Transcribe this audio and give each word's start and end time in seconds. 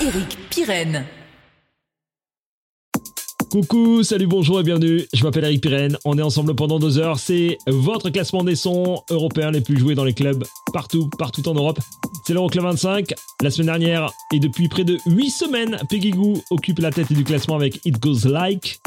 Eric. 0.00 0.38
Coucou, 3.50 4.04
salut, 4.04 4.28
bonjour 4.28 4.60
et 4.60 4.62
bienvenue, 4.62 5.04
je 5.12 5.24
m'appelle 5.24 5.42
Eric 5.44 5.62
Pirenne, 5.62 5.98
on 6.04 6.16
est 6.16 6.22
ensemble 6.22 6.54
pendant 6.54 6.78
deux 6.78 6.98
heures, 6.98 7.18
c'est 7.18 7.58
votre 7.66 8.10
classement 8.10 8.44
des 8.44 8.54
sons 8.54 9.02
européens 9.10 9.50
les 9.50 9.62
plus 9.62 9.76
joués 9.78 9.96
dans 9.96 10.04
les 10.04 10.14
clubs 10.14 10.44
partout, 10.72 11.10
partout 11.18 11.48
en 11.48 11.54
Europe. 11.54 11.80
C'est 12.24 12.34
l'Euroclub 12.34 12.62
25, 12.62 13.14
la 13.42 13.50
semaine 13.50 13.66
dernière 13.66 14.12
et 14.32 14.38
depuis 14.38 14.68
près 14.68 14.84
de 14.84 14.98
8 15.06 15.30
semaines, 15.30 15.76
Peggy 15.90 16.12
Goo 16.12 16.40
occupe 16.50 16.78
la 16.78 16.92
tête 16.92 17.12
du 17.12 17.24
classement 17.24 17.56
avec 17.56 17.80
It 17.84 18.00
Goes 18.00 18.28
Like. 18.28 18.78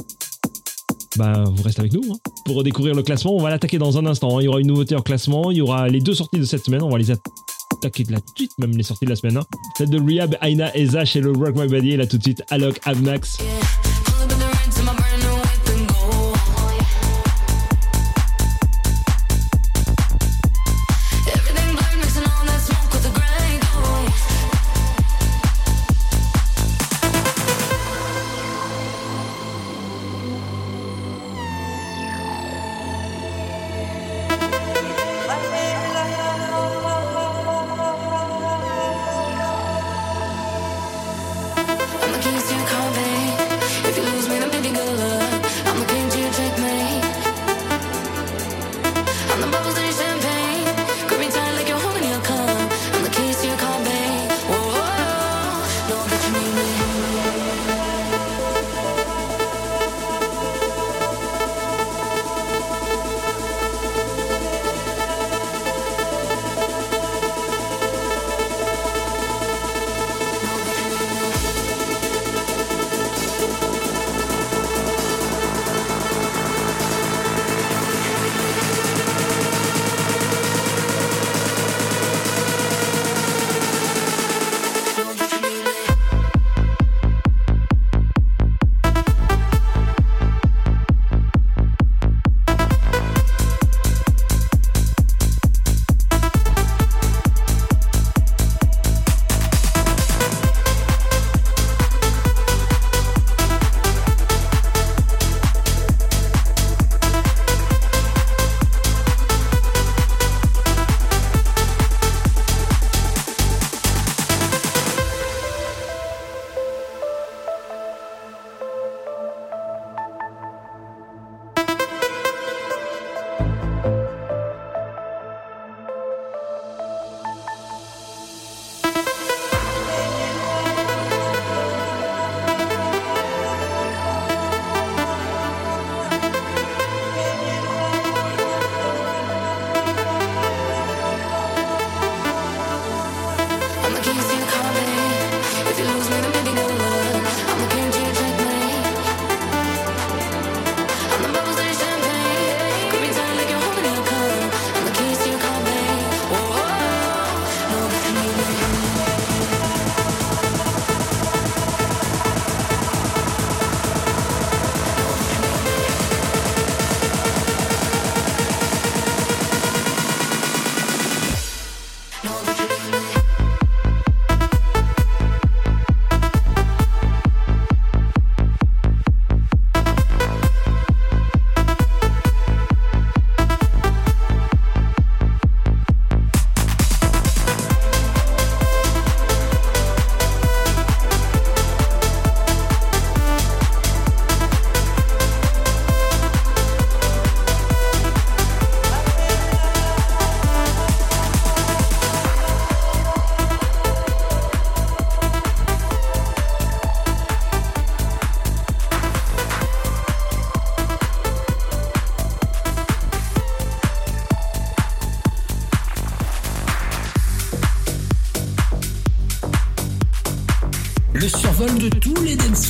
Bah, 1.17 1.43
vous 1.47 1.63
restez 1.63 1.81
avec 1.81 1.91
nous 1.91 2.13
hein. 2.13 2.17
pour 2.45 2.63
découvrir 2.63 2.95
le 2.95 3.03
classement. 3.03 3.35
On 3.35 3.41
va 3.41 3.49
l'attaquer 3.49 3.77
dans 3.77 3.97
un 3.97 4.05
instant. 4.05 4.37
hein. 4.37 4.41
Il 4.41 4.45
y 4.45 4.47
aura 4.47 4.61
une 4.61 4.67
nouveauté 4.67 4.95
en 4.95 5.01
classement. 5.01 5.51
Il 5.51 5.57
y 5.57 5.61
aura 5.61 5.89
les 5.89 5.99
deux 5.99 6.13
sorties 6.13 6.39
de 6.39 6.45
cette 6.45 6.63
semaine. 6.63 6.83
On 6.83 6.89
va 6.89 6.97
les 6.97 7.09
attaquer 7.09 7.31
de 7.81 8.11
la 8.11 8.19
suite, 8.35 8.51
même 8.57 8.71
les 8.75 8.83
sorties 8.83 9.05
de 9.05 9.09
la 9.11 9.15
semaine. 9.15 9.37
hein. 9.37 9.45
Celle 9.77 9.89
de 9.89 9.99
Rehab, 9.99 10.35
Aina 10.41 10.75
Eza 10.75 11.05
chez 11.05 11.21
le 11.21 11.31
Rock 11.31 11.55
My 11.55 11.67
Body. 11.67 11.91
Et 11.91 11.97
là 11.97 12.07
tout 12.07 12.17
de 12.17 12.23
suite, 12.23 12.43
Alok, 12.49 12.79
Avmax. 12.85 13.37
I'ma 13.39 13.86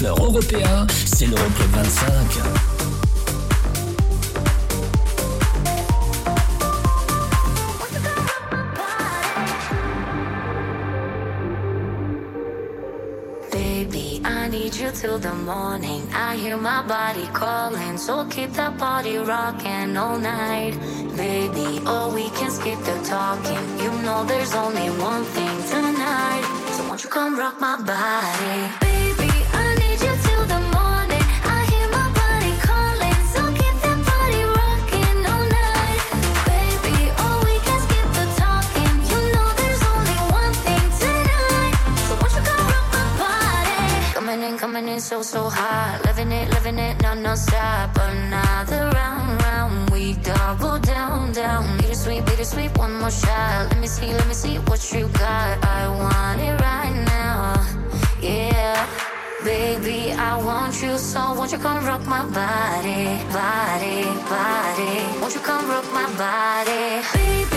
européens, 0.05 0.85
c'est 1.05 1.25
l'Euroclub 1.25 1.71
25. 1.71 2.67
till 15.01 15.19
the 15.19 15.33
morning. 15.33 16.01
I 16.11 16.37
hear 16.37 16.57
my 16.57 16.81
body 16.87 17.27
calling, 17.33 17.97
so 17.97 18.25
keep 18.25 18.51
that 18.53 18.77
body 18.79 19.17
rocking 19.17 19.95
all 19.95 20.17
night. 20.17 20.73
Baby, 21.15 21.81
oh, 21.85 22.11
we 22.15 22.29
can 22.37 22.49
skip 22.49 22.79
the 22.79 22.97
talking. 23.03 23.65
You 23.83 23.91
know 24.01 24.25
there's 24.25 24.55
only 24.55 24.89
one 25.11 25.23
thing 25.35 25.57
tonight. 25.69 26.43
So 26.71 26.87
won't 26.87 27.03
you 27.03 27.09
come 27.09 27.37
rock 27.37 27.59
my 27.59 27.77
body? 27.77 28.06
Bittersweet, 52.47 52.77
one 52.77 52.93
more 52.93 53.11
shot. 53.11 53.67
Let 53.71 53.79
me 53.79 53.87
see, 53.87 54.07
let 54.07 54.25
me 54.27 54.33
see 54.33 54.55
what 54.69 54.93
you 54.93 55.07
got. 55.09 55.65
I 55.65 55.89
want 55.89 56.39
it 56.39 56.59
right 56.61 56.95
now. 57.05 57.55
Yeah. 58.21 58.87
Baby, 59.43 60.13
I 60.13 60.37
want 60.41 60.81
you 60.81 60.97
so 60.97 61.33
won't 61.33 61.51
you 61.51 61.57
come 61.57 61.85
rock 61.85 62.05
my 62.05 62.23
body, 62.25 63.21
body, 63.33 64.03
body? 64.29 65.19
Won't 65.19 65.35
you 65.35 65.41
come 65.41 65.69
rock 65.69 65.85
my 65.93 66.07
body, 66.17 67.05
baby? 67.13 67.56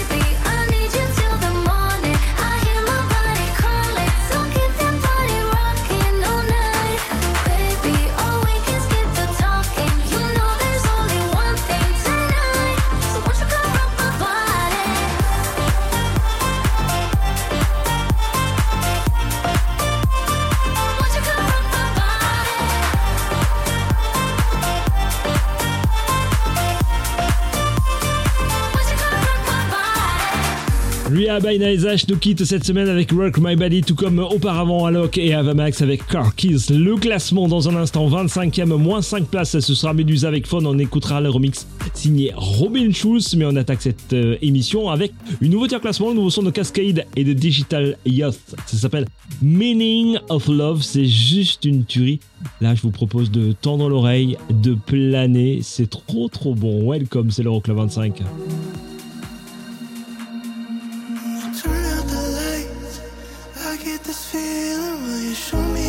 Ria 31.39 31.75
H 31.75 32.05
nous 32.09 32.17
quitte 32.17 32.43
cette 32.43 32.65
semaine 32.65 32.89
avec 32.89 33.11
Rock 33.11 33.37
My 33.37 33.55
Body, 33.55 33.81
tout 33.81 33.95
comme 33.95 34.19
auparavant 34.19 34.85
Alok 34.85 35.17
et 35.17 35.33
Avamax 35.33 35.81
avec 35.81 36.05
Car 36.05 36.35
Keys. 36.35 36.69
Le 36.69 36.97
classement 36.97 37.47
dans 37.47 37.69
un 37.69 37.75
instant, 37.75 38.09
25e, 38.09 38.75
moins 38.75 39.01
5 39.01 39.27
places, 39.27 39.59
ce 39.59 39.73
sera 39.73 39.93
Medusa 39.93 40.27
avec 40.27 40.45
Phone. 40.45 40.67
On 40.67 40.77
écoutera 40.77 41.21
le 41.21 41.29
remix 41.29 41.67
signé 41.93 42.33
Robin 42.35 42.91
Schulz, 42.91 43.35
mais 43.37 43.45
on 43.45 43.55
attaque 43.55 43.81
cette 43.81 44.11
euh, 44.11 44.35
émission 44.41 44.89
avec 44.89 45.13
une 45.39 45.51
nouveauté 45.51 45.75
en 45.75 45.79
classement, 45.79 46.09
le 46.09 46.15
nouveau 46.15 46.29
son 46.29 46.43
de 46.43 46.51
Cascade 46.51 47.05
et 47.15 47.23
de 47.23 47.33
Digital 47.33 47.97
Youth. 48.05 48.39
Ça 48.65 48.77
s'appelle 48.77 49.05
Meaning 49.41 50.17
of 50.27 50.47
Love, 50.47 50.81
c'est 50.81 51.05
juste 51.05 51.63
une 51.63 51.85
tuerie. 51.85 52.19
Là, 52.59 52.75
je 52.75 52.81
vous 52.81 52.91
propose 52.91 53.31
de 53.31 53.53
tendre 53.53 53.87
l'oreille, 53.87 54.37
de 54.49 54.73
planer, 54.73 55.59
c'est 55.61 55.89
trop 55.89 56.27
trop 56.27 56.55
bon. 56.55 56.91
Welcome, 56.91 57.31
c'est 57.31 57.43
l'Euroclub 57.43 57.77
25. 57.77 58.21
this 64.11 64.25
feeling? 64.25 65.03
Will 65.03 65.19
you 65.21 65.33
show 65.33 65.61
me? 65.73 65.80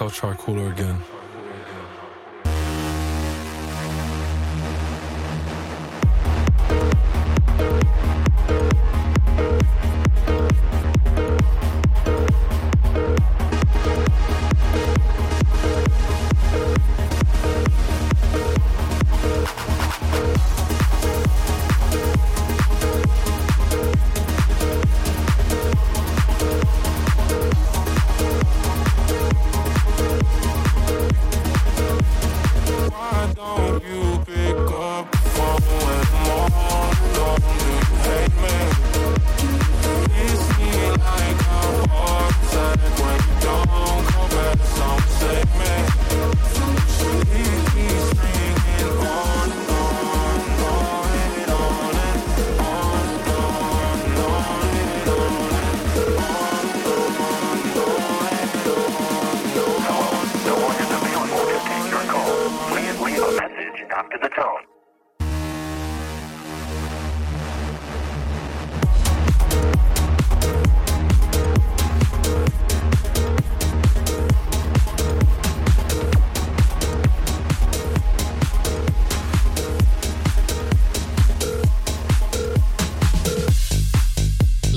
I'll 0.00 0.08
try 0.08 0.34
cooler 0.34 0.68
again. 0.72 0.96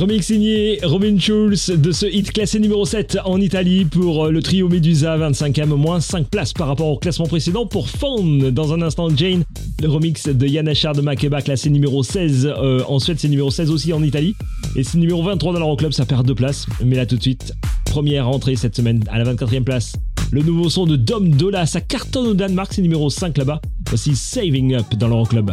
Remix 0.04 0.26
signé 0.26 0.80
Robin 0.84 1.18
Schulz 1.18 1.70
de 1.70 1.94
ce 1.94 2.06
hit 2.06 2.30
classé 2.34 2.60
numéro 2.60 2.84
7 2.84 3.20
en 3.24 3.40
Italie 3.40 3.86
pour 3.86 4.28
le 4.28 4.42
trio 4.42 4.68
Medusa, 4.68 5.18
25e, 5.18 5.68
moins 5.68 6.02
5 6.02 6.28
places 6.28 6.52
par 6.52 6.68
rapport 6.68 6.88
au 6.88 6.98
classement 6.98 7.26
précédent 7.26 7.66
pour 7.66 7.88
Fawn. 7.88 8.52
Dans 8.52 8.74
un 8.74 8.82
instant, 8.82 9.08
Jane, 9.16 9.46
le 9.82 9.88
remix 9.88 10.28
de 10.28 10.46
Yann 10.46 10.68
Achard 10.68 10.94
de 10.94 11.00
Makeba, 11.00 11.42
classé 11.42 11.70
numéro 11.70 12.04
16 12.04 12.54
euh, 12.54 12.84
en 12.86 13.00
Suède, 13.00 13.16
c'est 13.18 13.30
numéro 13.30 13.50
16 13.50 13.72
aussi 13.72 13.94
en 13.94 14.04
Italie. 14.04 14.36
Et 14.76 14.84
c'est 14.84 14.98
numéro 14.98 15.24
23 15.24 15.54
dans 15.54 15.60
l'Euroclub, 15.60 15.94
ça 15.94 16.06
perd 16.06 16.28
deux 16.28 16.36
places. 16.36 16.66
Mais 16.84 16.98
là 16.98 17.06
tout 17.06 17.16
de 17.16 17.22
suite, 17.22 17.54
première 17.86 18.28
entrée 18.28 18.58
cette 18.58 18.76
semaine 18.76 19.06
à 19.10 19.24
la 19.24 19.34
24e 19.34 19.64
place. 19.64 19.94
Le 20.34 20.42
nouveau 20.42 20.68
son 20.70 20.86
de 20.86 20.98
Dom 20.98 21.30
Dola, 21.30 21.66
ça 21.66 21.80
cartonne 21.80 22.28
au 22.28 22.34
Danemark, 22.34 22.74
c'est 22.74 22.82
numéro 22.82 23.10
5 23.10 23.38
là-bas. 23.38 23.62
Voici 23.88 24.18
Saving 24.18 24.76
Up 24.76 24.96
dans 24.98 25.08
l'Euroclub. 25.08 25.52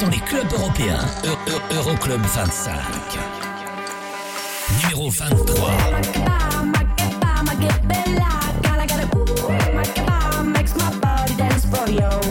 Dans 0.00 0.08
les 0.08 0.18
clubs 0.18 0.52
européens. 0.52 0.98
Euroclub 1.76 2.20
25. 2.20 2.72
numéro 4.82 5.10
23. 5.10 5.70
C'est 11.90 12.29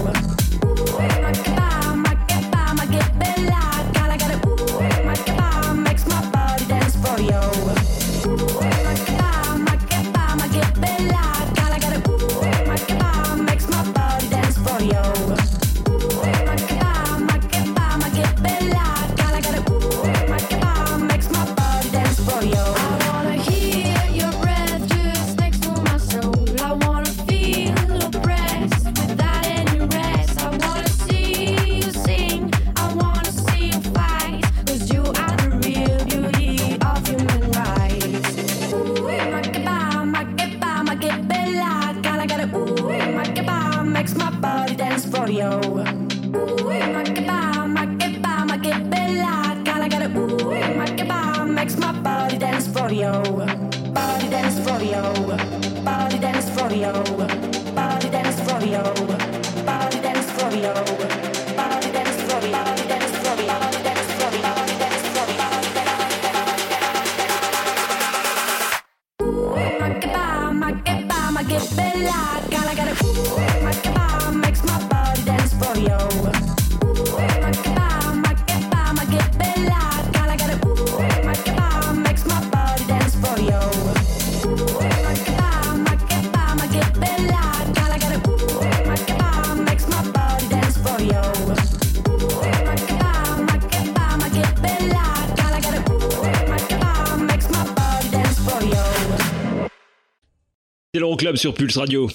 sur 101.37 101.53
Pulse 101.53 101.77
Radio. 101.77 102.09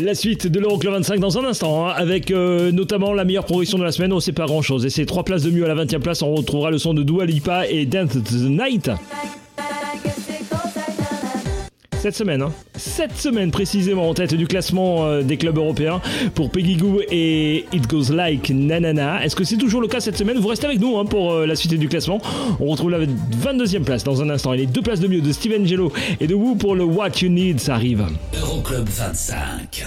La 0.00 0.14
suite 0.14 0.46
de 0.46 0.60
l'Euroclub 0.60 0.92
25 0.92 1.20
dans 1.20 1.38
un 1.38 1.44
instant, 1.44 1.86
hein, 1.86 1.94
avec 1.96 2.30
euh, 2.30 2.70
notamment 2.72 3.12
la 3.12 3.24
meilleure 3.24 3.44
progression 3.44 3.78
de 3.78 3.84
la 3.84 3.92
semaine. 3.92 4.12
On 4.12 4.20
sait 4.20 4.32
pas 4.32 4.46
grand 4.46 4.62
chose. 4.62 4.84
Et 4.84 4.90
c'est 4.90 5.06
trois 5.06 5.24
places 5.24 5.42
de 5.42 5.50
mieux 5.50 5.64
à 5.64 5.68
la 5.68 5.74
20 5.74 5.94
e 5.94 5.98
place. 5.98 6.22
On 6.22 6.34
retrouvera 6.34 6.70
le 6.70 6.78
son 6.78 6.94
de 6.94 7.02
Dua 7.02 7.24
Lipa 7.24 7.66
et 7.66 7.86
Dance 7.86 8.12
the 8.12 8.32
Night. 8.32 8.90
Cette 12.00 12.16
semaine, 12.16 12.42
hein. 12.42 12.52
Cette 12.82 13.16
semaine 13.16 13.50
précisément 13.50 14.08
en 14.08 14.14
tête 14.14 14.34
du 14.34 14.46
classement 14.46 15.06
euh, 15.06 15.22
des 15.22 15.36
clubs 15.36 15.56
européens 15.56 16.00
pour 16.34 16.50
Peggy 16.50 16.76
Goo 16.76 17.00
et 17.10 17.64
It 17.72 17.86
Goes 17.86 18.12
Like 18.12 18.50
Nanana. 18.50 19.24
Est-ce 19.24 19.36
que 19.36 19.44
c'est 19.44 19.56
toujours 19.56 19.80
le 19.80 19.86
cas 19.86 20.00
cette 20.00 20.18
semaine? 20.18 20.38
Vous 20.38 20.48
restez 20.48 20.66
avec 20.66 20.80
nous 20.80 20.98
hein, 20.98 21.04
pour 21.04 21.32
euh, 21.32 21.46
la 21.46 21.54
suite 21.54 21.74
du 21.74 21.88
classement. 21.88 22.20
On 22.60 22.66
retrouve 22.66 22.90
la 22.90 22.98
22e 22.98 23.84
place 23.84 24.02
dans 24.02 24.20
un 24.20 24.30
instant 24.30 24.52
et 24.52 24.56
les 24.56 24.66
deux 24.66 24.82
places 24.82 25.00
de 25.00 25.06
mieux 25.06 25.20
de 25.20 25.32
Steven 25.32 25.66
Gelo 25.66 25.92
et 26.20 26.26
de 26.26 26.34
Woo 26.34 26.56
pour 26.56 26.74
le 26.74 26.84
What 26.84 27.20
You 27.20 27.28
Need, 27.28 27.60
ça 27.60 27.74
arrive. 27.76 28.04
Euroclub 28.40 28.88
25. 28.88 29.86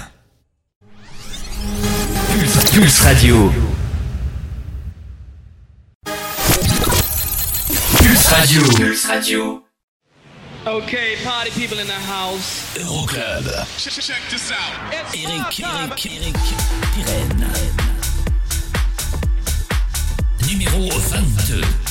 Pulse, 2.31 2.71
Pulse 2.71 3.01
Radio. 3.01 3.51
Pulse 7.97 8.27
Radio. 8.27 8.61
Pulse 8.77 9.05
Radio. 9.05 9.64
Okay, 10.67 11.15
party 11.23 11.51
people 11.51 11.77
in 11.77 11.85
the 11.85 11.93
house. 11.93 12.75
Euroclub. 12.75 13.45
Check 13.77 14.21
this 14.31 14.51
out. 14.51 14.91
Eric, 14.91 15.59
Eric, 15.61 16.05
Eric, 16.07 16.33
Pirenne. 16.95 17.45
Numéro 20.47 20.89
22. 20.89 21.84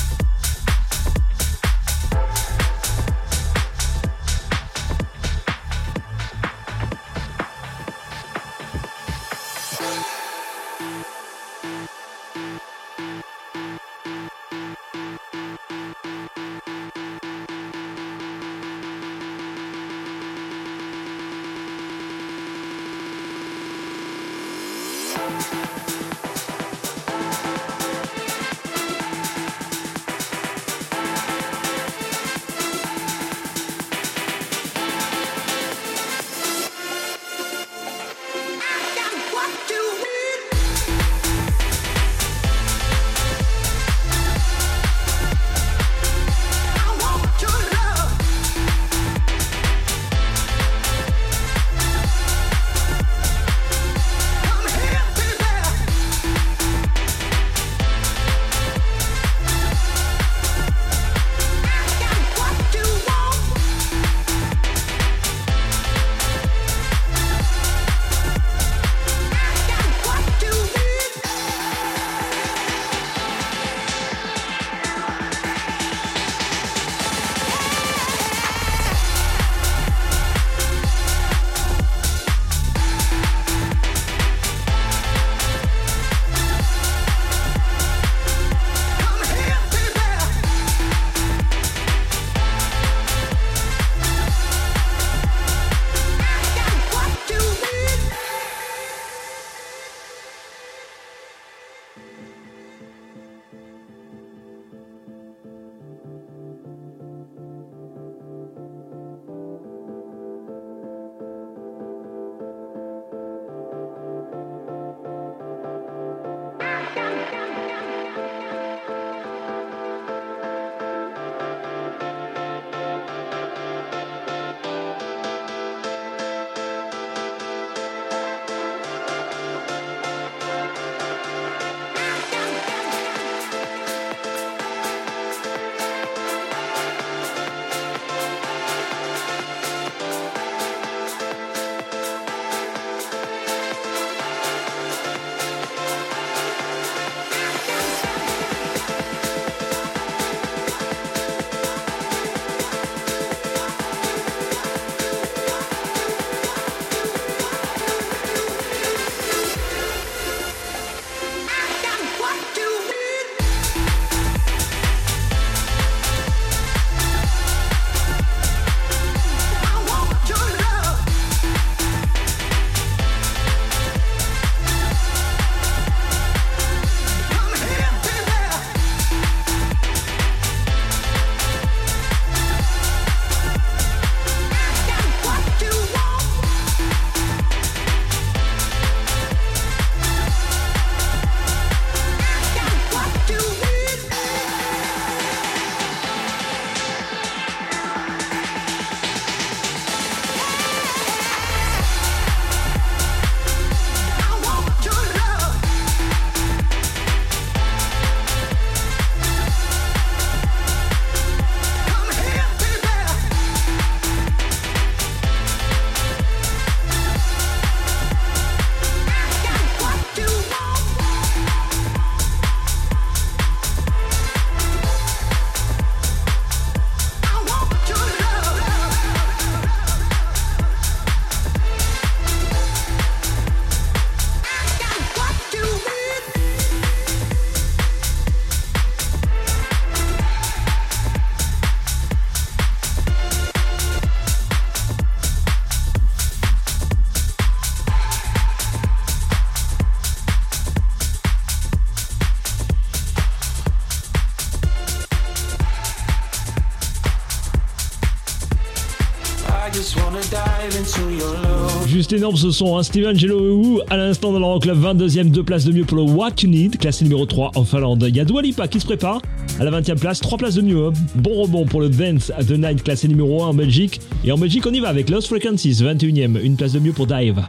Juste 261.86 262.12
énorme 262.12 262.36
ce 262.36 262.50
son, 262.50 262.76
hein. 262.76 262.82
Steven 262.82 263.16
Gelo 263.16 263.80
à 263.88 263.96
l'instant 263.96 264.32
dans 264.32 264.54
le 264.54 264.58
Club 264.58 264.82
22e, 264.82 265.30
deux 265.30 265.44
places 265.44 265.64
de 265.64 265.72
mieux 265.72 265.84
pour 265.84 265.96
le 265.96 266.02
What 266.02 266.30
You 266.42 266.48
Need, 266.48 266.76
classé 266.78 267.04
numéro 267.04 267.24
3 267.24 267.52
en 267.54 267.64
Finlande. 267.64 268.04
Il 268.08 268.16
y 268.16 268.20
a 268.20 268.24
Dua 268.24 268.42
Lipa 268.42 268.66
qui 268.66 268.80
se 268.80 268.86
prépare 268.86 269.22
à 269.60 269.64
la 269.64 269.70
20e 269.70 269.98
place, 269.98 270.18
3 270.18 270.38
places 270.38 270.56
de 270.56 270.62
mieux. 270.62 270.86
Hein. 270.86 270.92
Bon 271.14 271.42
rebond 271.42 271.66
pour 271.66 271.80
le 271.80 271.88
Dance 271.88 272.32
at 272.36 272.44
the 272.44 272.58
Night, 272.58 272.82
classé 272.82 273.06
numéro 273.06 273.44
1 273.44 273.46
en 273.48 273.54
Belgique. 273.54 274.00
Et 274.24 274.32
en 274.32 274.38
Belgique, 274.38 274.66
on 274.66 274.72
y 274.72 274.80
va 274.80 274.88
avec 274.88 275.08
Lost 275.08 275.28
Frequencies, 275.28 275.74
21e, 275.74 276.42
une 276.42 276.56
place 276.56 276.72
de 276.72 276.80
mieux 276.80 276.92
pour 276.92 277.06
Dive. 277.06 277.42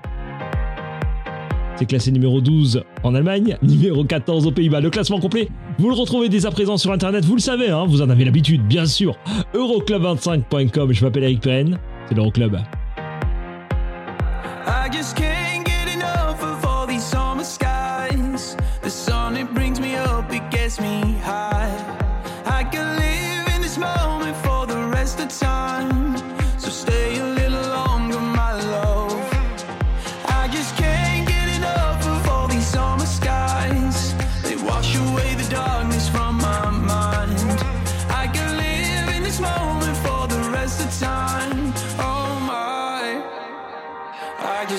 C'est 1.78 1.86
classé 1.86 2.12
numéro 2.12 2.40
12 2.40 2.84
en 3.04 3.16
Allemagne, 3.16 3.58
numéro 3.64 4.04
14 4.04 4.46
aux 4.46 4.52
Pays-Bas. 4.52 4.80
Le 4.80 4.92
classement 4.92 5.20
complet, 5.20 5.50
vous 5.80 5.90
le 5.90 5.96
retrouvez 5.96 6.30
dès 6.30 6.46
à 6.46 6.52
présent 6.52 6.78
sur 6.78 6.92
internet, 6.92 7.26
vous 7.26 7.36
le 7.36 7.42
savez, 7.42 7.70
hein, 7.70 7.86
vous 7.88 8.02
en 8.02 8.10
avez 8.10 8.26
l'habitude, 8.26 8.62
bien 8.68 8.86
sûr. 8.86 9.18
Euroclub25.com, 9.56 10.94
je 10.94 11.04
m'appelle 11.04 11.24
Eric 11.24 11.42
Perren, 11.42 11.80
c'est 12.08 12.16
l'Euroclub. 12.16 12.58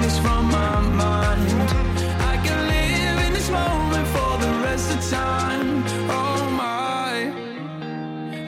darkness 0.00 0.18
from 0.18 0.46
my 0.46 0.80
mind. 0.80 1.72
I 2.32 2.36
can 2.44 2.68
live 2.68 3.26
in 3.26 3.32
this 3.32 3.50
moment 3.50 4.06
for 4.08 4.38
the 4.38 4.52
rest 4.64 4.90
of 4.94 5.10
time. 5.10 5.84
Oh 6.08 6.50
my. 6.62 7.32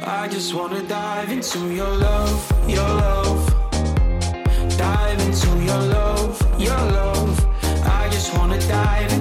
I 0.04 0.28
just 0.28 0.54
wanna 0.54 0.82
dive 0.82 1.30
into 1.30 1.72
your 1.74 1.94
love, 2.08 2.52
your 2.68 2.88
love. 3.04 3.40
Dive 4.78 5.20
into 5.20 5.50
your 5.68 5.82
love, 5.96 6.34
your 6.58 6.82
love. 6.98 7.46
I 7.84 8.08
just 8.10 8.34
wanna 8.36 8.58
dive 8.60 9.12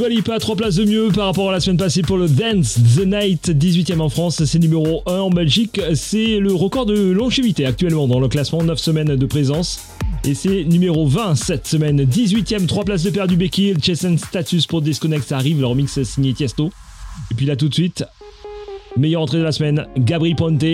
Dua 0.00 0.08
Lipa, 0.08 0.38
3 0.38 0.56
places 0.56 0.76
de 0.76 0.86
mieux 0.86 1.08
par 1.14 1.26
rapport 1.26 1.50
à 1.50 1.52
la 1.52 1.60
semaine 1.60 1.76
passée 1.76 2.00
pour 2.00 2.16
le 2.16 2.26
Dance 2.26 2.78
the 2.96 3.04
Night, 3.04 3.50
18e 3.50 4.00
en 4.00 4.08
France, 4.08 4.42
c'est 4.46 4.58
numéro 4.58 5.02
1 5.04 5.12
en 5.12 5.28
Belgique. 5.28 5.78
C'est 5.92 6.38
le 6.38 6.54
record 6.54 6.86
de 6.86 7.10
longévité 7.10 7.66
actuellement 7.66 8.08
dans 8.08 8.18
le 8.18 8.26
classement, 8.26 8.62
9 8.62 8.78
semaines 8.78 9.14
de 9.14 9.26
présence. 9.26 9.88
Et 10.24 10.32
c'est 10.32 10.64
numéro 10.64 11.06
20 11.06 11.34
cette 11.34 11.66
semaine, 11.66 12.02
18e, 12.02 12.64
3 12.64 12.84
places 12.86 13.02
de 13.02 13.10
perdu 13.10 13.36
Becky, 13.36 13.74
Jason 13.78 14.16
Status 14.16 14.66
pour 14.66 14.80
Disconnect, 14.80 15.28
ça 15.28 15.36
arrive, 15.36 15.60
leur 15.60 15.74
mix 15.74 16.02
signé 16.02 16.32
Tiesto. 16.32 16.70
Et 17.30 17.34
puis 17.34 17.44
là 17.44 17.54
tout 17.54 17.68
de 17.68 17.74
suite, 17.74 18.02
meilleure 18.96 19.20
entrée 19.20 19.36
de 19.36 19.44
la 19.44 19.52
semaine, 19.52 19.86
Gabri 19.98 20.34
Ponte, 20.34 20.64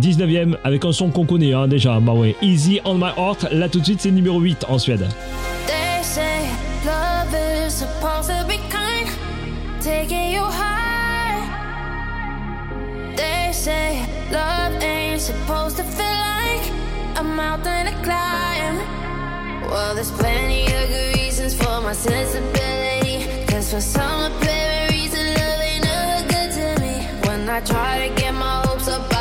19ème 0.00 0.56
avec 0.64 0.86
un 0.86 0.92
son 0.92 1.10
qu'on 1.10 1.26
connaît 1.26 1.52
hein, 1.52 1.68
déjà, 1.68 2.00
bah 2.00 2.14
ouais, 2.14 2.34
Easy 2.40 2.80
on 2.86 2.94
my 2.94 3.10
heart, 3.14 3.46
là 3.52 3.68
tout 3.68 3.80
de 3.80 3.84
suite 3.84 4.00
c'est 4.00 4.10
numéro 4.10 4.40
8 4.40 4.64
en 4.70 4.78
Suède. 4.78 5.06
Love 14.32 14.82
ain't 14.82 15.20
supposed 15.20 15.76
to 15.76 15.84
feel 15.84 16.18
like 16.32 16.64
a 17.20 17.22
mountain 17.22 17.86
to 17.86 17.94
climb. 18.02 18.76
Well, 19.70 19.94
there's 19.94 20.10
plenty 20.10 20.64
of 20.64 20.88
good 20.88 21.16
reasons 21.16 21.54
for 21.54 21.80
my 21.80 21.92
sensibility. 21.92 23.46
Cause 23.46 23.70
for 23.72 23.80
some 23.80 24.32
apparent 24.32 24.90
reason, 24.92 25.24
love 25.38 25.60
ain't 25.60 25.84
never 25.84 26.28
good 26.32 26.50
to 26.58 26.80
me. 26.82 26.94
When 27.26 27.48
I 27.48 27.60
try 27.60 28.08
to 28.08 28.14
get 28.20 28.32
my 28.34 28.62
hopes 28.66 28.88
up 28.88 29.11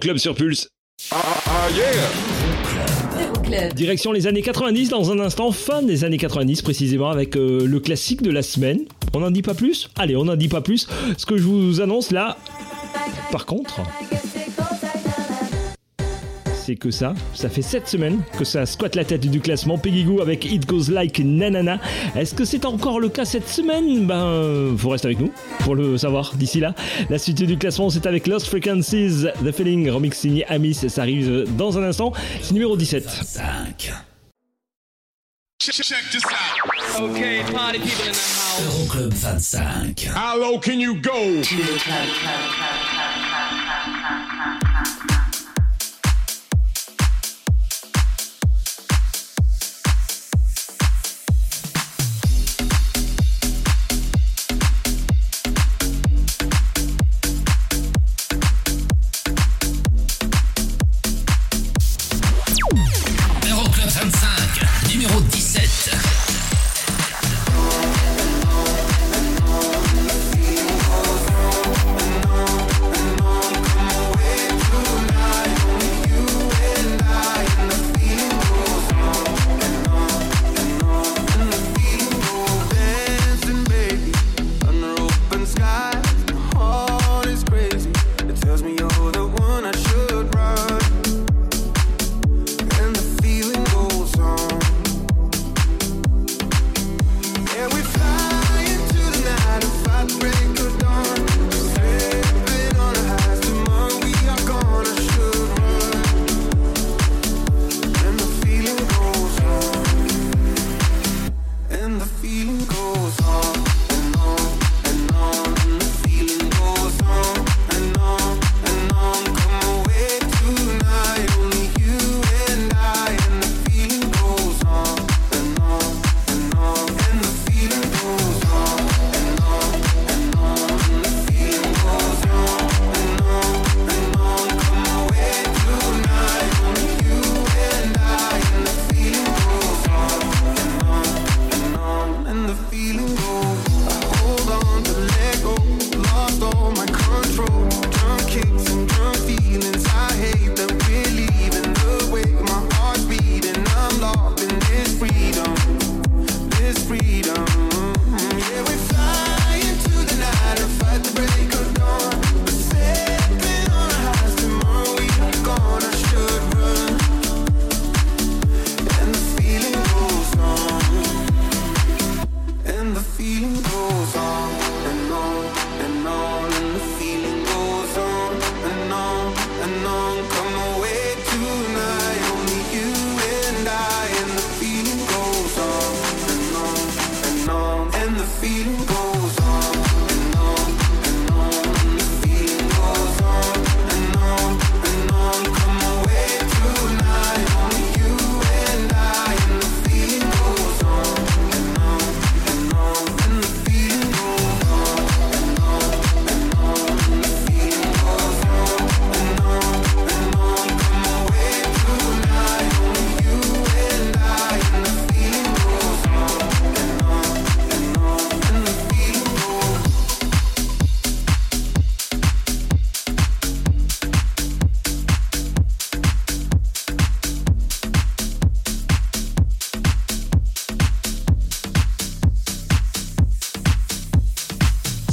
L'Euroclub 0.00 0.16
sur 0.18 0.34
Pulse. 0.34 0.68
Euroclub. 3.20 3.74
Direction 3.74 4.12
les 4.12 4.26
années 4.26 4.40
90 4.40 4.88
dans 4.88 5.10
un 5.10 5.18
instant, 5.18 5.52
fin 5.52 5.82
des 5.82 6.04
années 6.04 6.16
90 6.16 6.62
précisément 6.62 7.10
avec 7.10 7.36
euh, 7.36 7.66
le 7.66 7.80
classique 7.80 8.22
de 8.22 8.30
la 8.30 8.42
semaine. 8.42 8.80
On 9.12 9.20
n'en 9.20 9.30
dit 9.30 9.42
pas 9.42 9.52
plus? 9.52 9.90
Allez, 9.96 10.16
on 10.16 10.24
n'en 10.24 10.36
dit 10.36 10.48
pas 10.48 10.62
plus. 10.62 10.88
Ce 11.18 11.26
que 11.26 11.36
je 11.36 11.42
vous 11.42 11.82
annonce 11.82 12.12
là, 12.12 12.38
par 13.30 13.44
contre, 13.44 13.80
c'est 16.70 16.76
que 16.76 16.92
ça, 16.92 17.14
ça 17.34 17.48
fait 17.48 17.62
7 17.62 17.88
semaines 17.88 18.22
que 18.38 18.44
ça 18.44 18.64
squatte 18.64 18.94
la 18.94 19.04
tête 19.04 19.26
du 19.26 19.40
classement. 19.40 19.76
Peggy 19.76 20.04
Goo 20.04 20.20
avec 20.20 20.44
It 20.44 20.68
Goes 20.68 20.88
Like 20.88 21.18
Nanana. 21.18 21.80
Est-ce 22.14 22.32
que 22.32 22.44
c'est 22.44 22.64
encore 22.64 23.00
le 23.00 23.08
cas 23.08 23.24
cette 23.24 23.48
semaine? 23.48 24.06
Ben, 24.06 24.76
faut 24.78 24.90
rester 24.90 25.08
avec 25.08 25.18
nous 25.18 25.32
pour 25.64 25.74
le 25.74 25.98
savoir 25.98 26.32
d'ici 26.36 26.60
là. 26.60 26.72
La 27.08 27.18
suite 27.18 27.42
du 27.42 27.58
classement, 27.58 27.90
c'est 27.90 28.06
avec 28.06 28.28
Lost 28.28 28.46
Frequencies, 28.46 29.26
The 29.44 29.50
Feeling, 29.50 29.90
remix 29.90 30.16
signé 30.16 30.46
Amis. 30.46 30.74
Ça 30.74 31.02
arrive 31.02 31.44
dans 31.56 31.76
un 31.76 31.82
instant. 31.82 32.12
C'est 32.40 32.52
numéro 32.52 32.76
17. 32.76 33.08
5. 33.08 33.90
Okay, 37.00 37.42
party 37.52 37.80
people 37.80 38.06
in 38.06 38.12
the 38.12 38.16
house. 38.16 38.60
Euroclub 38.60 39.12
25. 39.12 40.04
How 40.04 40.36
low 40.38 40.60
can 40.60 40.78
you 40.78 41.00
go? 41.02 41.42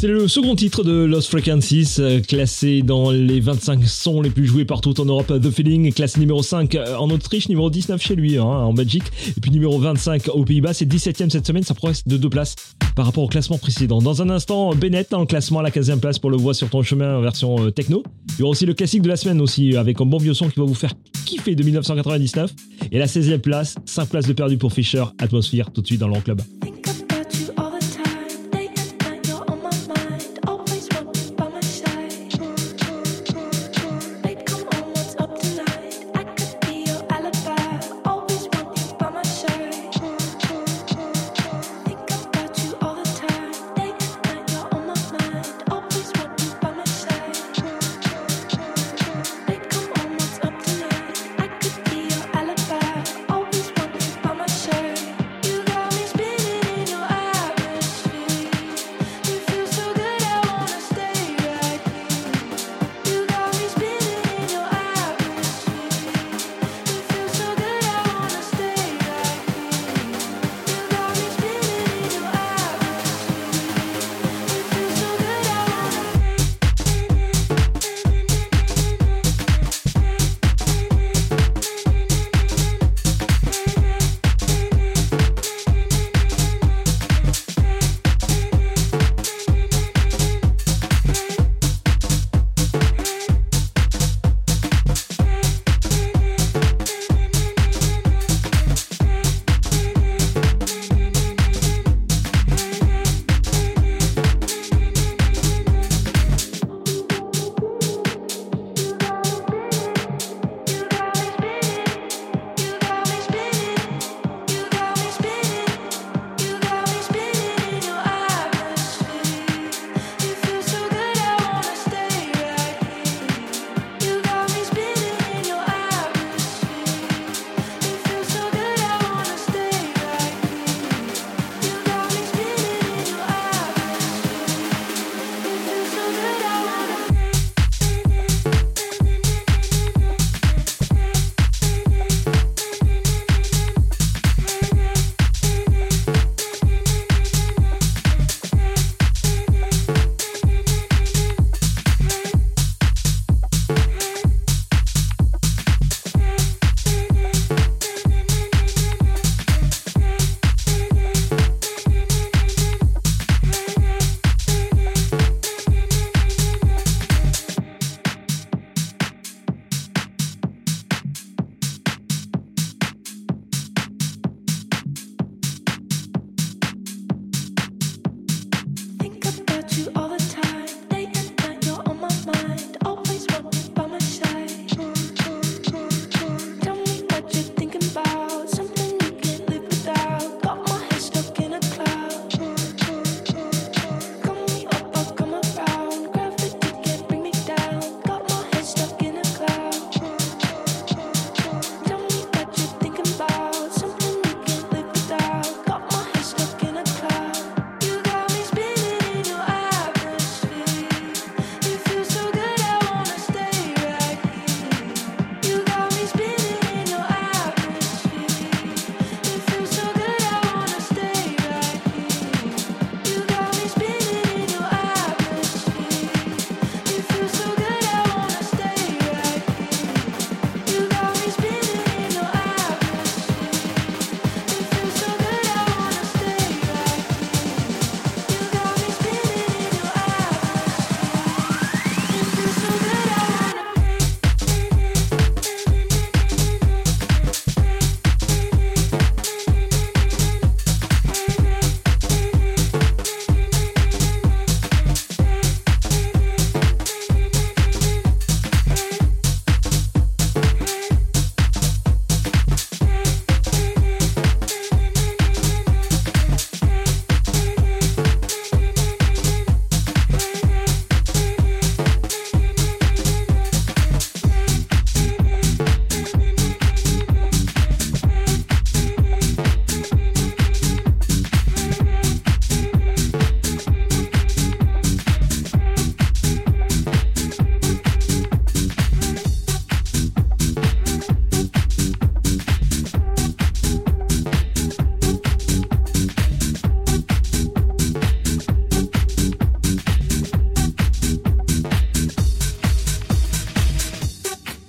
Le 0.09 0.29
second 0.29 0.55
titre 0.55 0.85
de 0.85 1.03
Lost 1.03 1.29
Frequencies, 1.29 1.95
euh, 1.99 2.21
classé 2.21 2.81
dans 2.81 3.11
les 3.11 3.41
25 3.41 3.83
sons 3.85 4.21
les 4.21 4.29
plus 4.29 4.45
joués 4.45 4.63
partout 4.63 4.97
en 5.01 5.03
Europe. 5.03 5.33
The 5.41 5.51
Feeling, 5.51 5.91
classé 5.91 6.21
numéro 6.21 6.41
5 6.41 6.75
euh, 6.75 6.95
en 6.95 7.09
Autriche, 7.09 7.49
numéro 7.49 7.69
19 7.69 8.01
chez 8.01 8.15
lui, 8.15 8.37
hein, 8.37 8.45
en 8.45 8.73
Belgique, 8.73 9.03
et 9.35 9.41
puis 9.41 9.51
numéro 9.51 9.77
25 9.77 10.29
aux 10.29 10.45
Pays-Bas. 10.45 10.73
C'est 10.73 10.85
17ème 10.85 11.29
cette 11.29 11.45
semaine, 11.45 11.63
ça 11.63 11.73
progresse 11.73 12.07
de 12.07 12.15
deux 12.15 12.29
places 12.29 12.55
par 12.95 13.05
rapport 13.05 13.25
au 13.25 13.27
classement 13.27 13.57
précédent. 13.57 14.01
Dans 14.01 14.21
un 14.21 14.29
instant, 14.29 14.73
Bennett 14.73 15.11
dans 15.11 15.19
le 15.19 15.25
classement 15.25 15.59
à 15.59 15.63
la 15.63 15.71
15e 15.71 15.99
place 15.99 16.19
pour 16.19 16.29
le 16.29 16.37
Voix 16.37 16.53
sur 16.53 16.69
ton 16.69 16.83
chemin 16.83 17.19
version 17.19 17.65
euh, 17.65 17.69
techno. 17.69 18.01
Il 18.29 18.39
y 18.39 18.43
aura 18.43 18.51
aussi 18.51 18.65
le 18.65 18.75
classique 18.75 19.01
de 19.01 19.09
la 19.09 19.17
semaine 19.17 19.41
aussi, 19.41 19.75
avec 19.75 19.99
un 19.99 20.05
bon 20.05 20.19
vieux 20.19 20.33
son 20.33 20.47
qui 20.47 20.57
va 20.57 20.65
vous 20.65 20.73
faire 20.73 20.93
kiffer 21.25 21.53
de 21.53 21.63
1999. 21.63 22.53
Et 22.93 22.97
la 22.97 23.07
16e 23.07 23.39
place, 23.39 23.75
5 23.85 24.07
places 24.07 24.27
de 24.27 24.31
perdu 24.31 24.57
pour 24.57 24.71
Fisher, 24.71 25.03
Atmosphere, 25.19 25.69
tout 25.73 25.81
de 25.81 25.87
suite 25.87 25.99
dans 25.99 26.07
l'Euroclub. 26.07 26.39
Think 26.61 26.66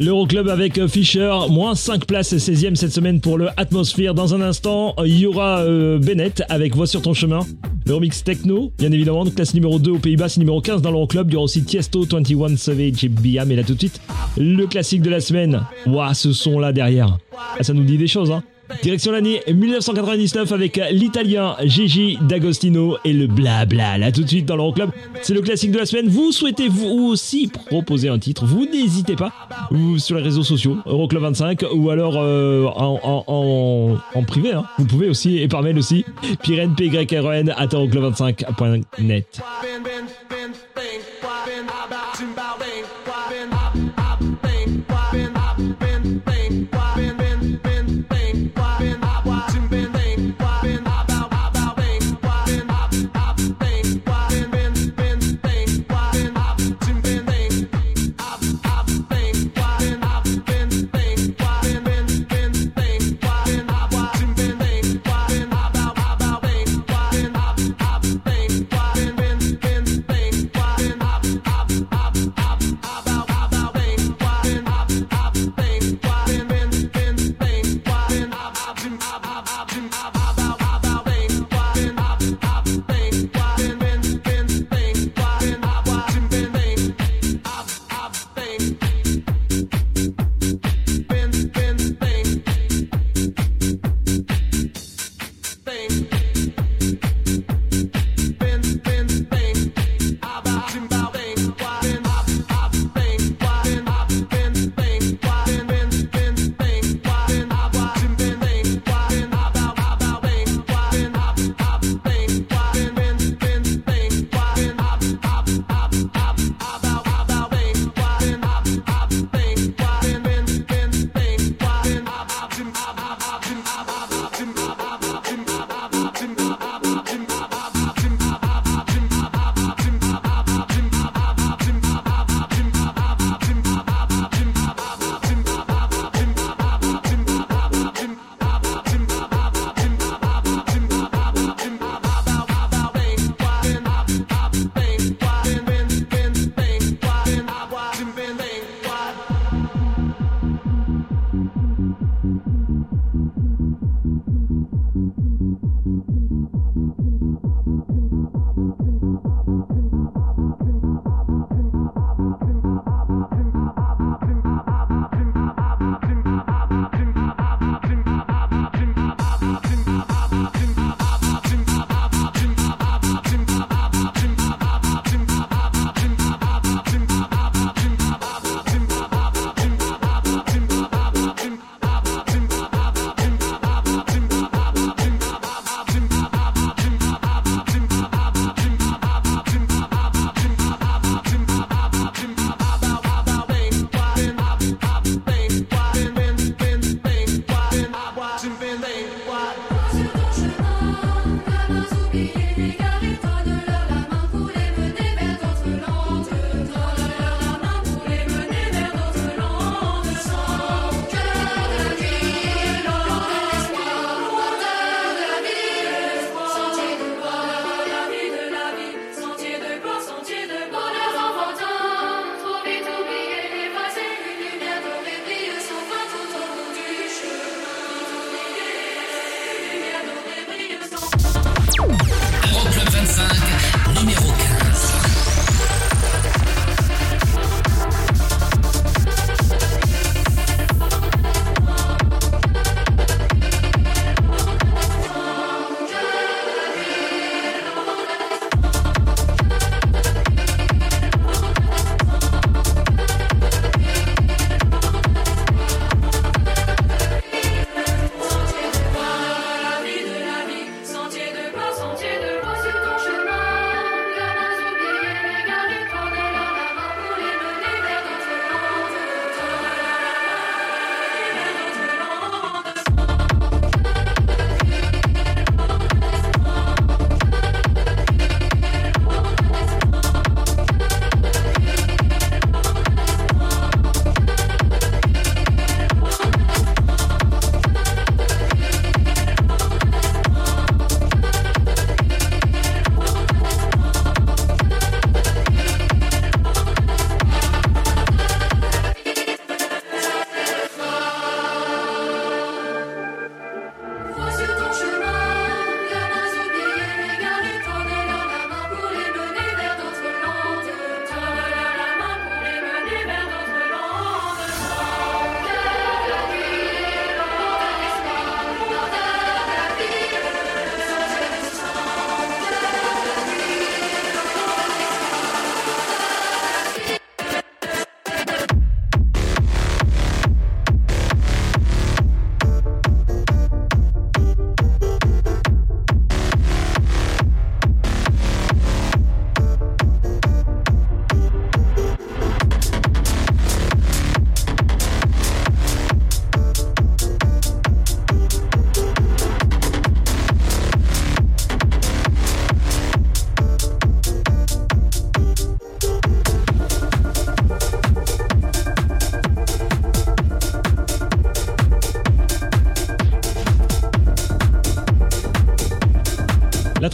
L'Euroclub 0.08 0.48
avec 0.48 0.78
euh, 0.78 0.88
Fischer, 0.88 1.30
moins 1.50 1.74
5 1.74 2.06
places, 2.06 2.32
16e 2.32 2.76
cette 2.76 2.94
semaine 2.94 3.20
pour 3.20 3.36
le 3.36 3.48
Atmosphere. 3.58 4.14
Dans 4.14 4.34
un 4.34 4.40
instant, 4.40 4.94
il 5.04 5.18
y 5.18 5.26
aura 5.26 5.58
euh, 5.58 5.98
Bennett 5.98 6.42
avec 6.48 6.74
Voix 6.74 6.86
sur 6.86 7.02
ton 7.02 7.12
chemin. 7.12 7.40
Le 7.84 7.92
remix 7.92 8.24
techno, 8.24 8.72
bien 8.78 8.90
évidemment, 8.90 9.26
classe 9.26 9.52
numéro 9.52 9.78
2 9.78 9.90
aux 9.90 9.98
Pays-Bas, 9.98 10.30
c'est 10.30 10.40
numéro 10.40 10.62
15 10.62 10.80
dans 10.80 10.92
l'Euroclub. 10.92 11.28
Il 11.28 11.34
y 11.34 11.36
aura 11.36 11.44
aussi 11.44 11.62
Tiesto, 11.62 12.06
21 12.10 12.56
Savage 12.56 13.04
et 13.04 13.10
Bia, 13.10 13.44
mais 13.44 13.54
là 13.54 13.64
tout 13.64 13.74
de 13.74 13.80
suite, 13.80 14.00
le 14.38 14.66
classique 14.66 15.02
de 15.02 15.10
la 15.10 15.20
semaine. 15.20 15.60
Ouah, 15.84 16.14
ce 16.14 16.32
son 16.32 16.58
là 16.58 16.72
derrière. 16.72 17.18
Ah, 17.36 17.62
ça 17.62 17.74
nous 17.74 17.84
dit 17.84 17.98
des 17.98 18.06
choses, 18.06 18.30
hein. 18.30 18.42
Direction 18.88 19.12
l'année 19.12 19.42
1999 19.52 20.50
avec 20.50 20.80
l'italien 20.90 21.56
Gigi 21.62 22.16
D'Agostino 22.22 22.96
et 23.04 23.12
le 23.12 23.26
blabla. 23.26 23.98
Là 23.98 24.10
tout 24.12 24.22
de 24.22 24.28
suite 24.28 24.46
dans 24.46 24.56
l'Euroclub, 24.56 24.88
c'est 25.20 25.34
le 25.34 25.42
classique 25.42 25.72
de 25.72 25.76
la 25.78 25.84
semaine. 25.84 26.08
Vous 26.08 26.32
souhaitez 26.32 26.68
vous 26.68 27.10
aussi 27.10 27.48
proposer 27.48 28.08
un 28.08 28.18
titre, 28.18 28.46
vous 28.46 28.64
n'hésitez 28.64 29.14
pas. 29.14 29.30
Sur 29.98 30.16
les 30.16 30.22
réseaux 30.22 30.42
sociaux, 30.42 30.78
Euroclub 30.86 31.20
25 31.20 31.64
ou 31.74 31.90
alors 31.90 32.14
euh, 32.16 32.64
en, 32.64 34.22
privé. 34.26 34.52
hein. 34.52 34.64
Vous 34.78 34.86
pouvez 34.86 35.10
aussi, 35.10 35.36
et 35.36 35.48
par 35.48 35.62
mail 35.62 35.76
aussi, 35.76 36.06
PYRN, 36.42 37.52
at 37.58 37.66
euroclub25.net. 37.66 39.42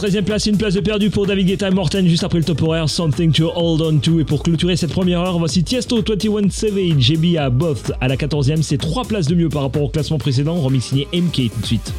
13e 0.05 0.21
place, 0.21 0.45
une 0.45 0.57
place 0.57 0.75
de 0.75 0.81
perdu 0.81 1.09
pour 1.09 1.25
David 1.25 1.47
Guetta 1.47 1.67
et 1.67 1.71
Morten 1.71 2.07
juste 2.07 2.23
après 2.23 2.37
le 2.37 2.43
top 2.43 2.61
horaire 2.61 2.87
Something 2.87 3.31
to 3.31 3.51
Hold 3.55 3.81
On 3.81 3.97
To. 3.97 4.19
Et 4.19 4.23
pour 4.23 4.43
clôturer 4.43 4.75
cette 4.75 4.91
première 4.91 5.19
heure, 5.21 5.39
voici 5.39 5.63
Tiesto 5.63 6.03
21 6.07 6.51
Savage, 6.51 7.13
Both 7.51 7.91
à 7.99 8.07
la 8.07 8.15
14e. 8.15 8.61
C'est 8.61 8.77
3 8.77 9.05
places 9.05 9.25
de 9.25 9.33
mieux 9.33 9.49
par 9.49 9.63
rapport 9.63 9.81
au 9.81 9.89
classement 9.89 10.19
précédent. 10.19 10.61
Remix 10.61 10.85
signé 10.85 11.07
MK 11.11 11.51
tout 11.51 11.61
de 11.61 11.65
suite. 11.65 11.93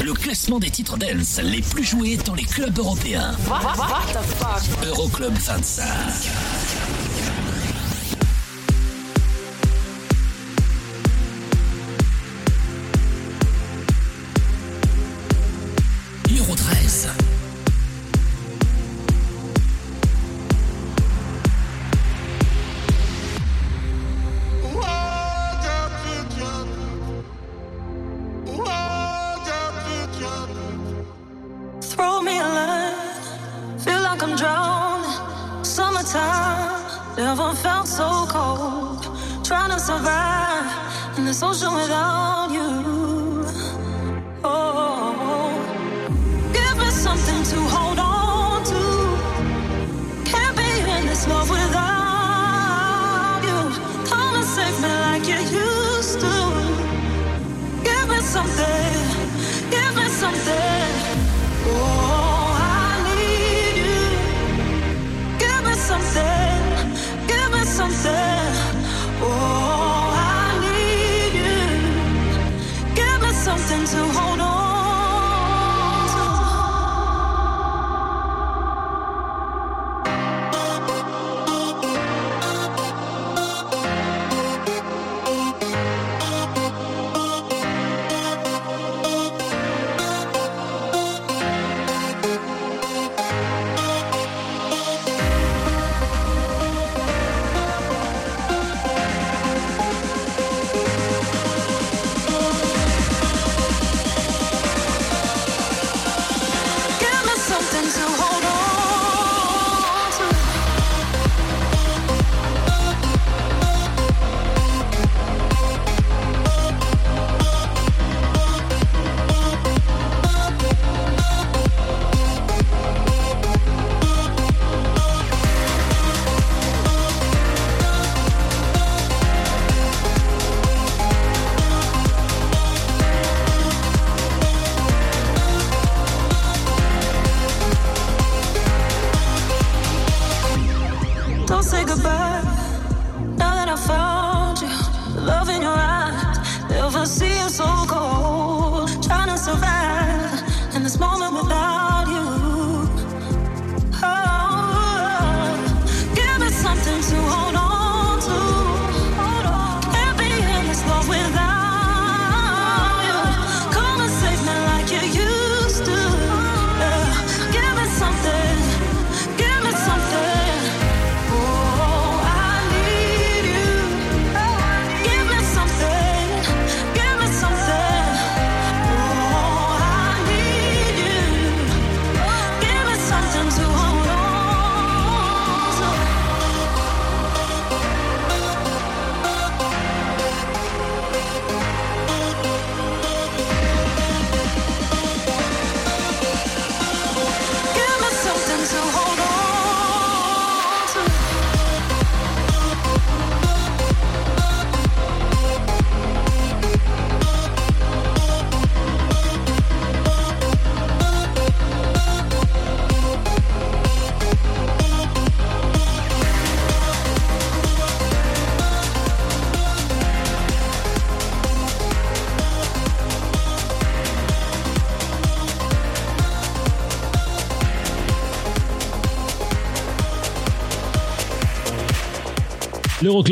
Le 0.00 0.12
classement 0.12 0.58
des 0.58 0.70
titres 0.70 0.98
dance 0.98 1.40
les 1.42 1.62
plus 1.62 1.84
joués 1.84 2.18
dans 2.18 2.34
les 2.34 2.44
clubs 2.44 2.78
européens. 2.78 3.34
What 3.48 3.62
Euroclub 4.86 5.32
25. 5.32 6.31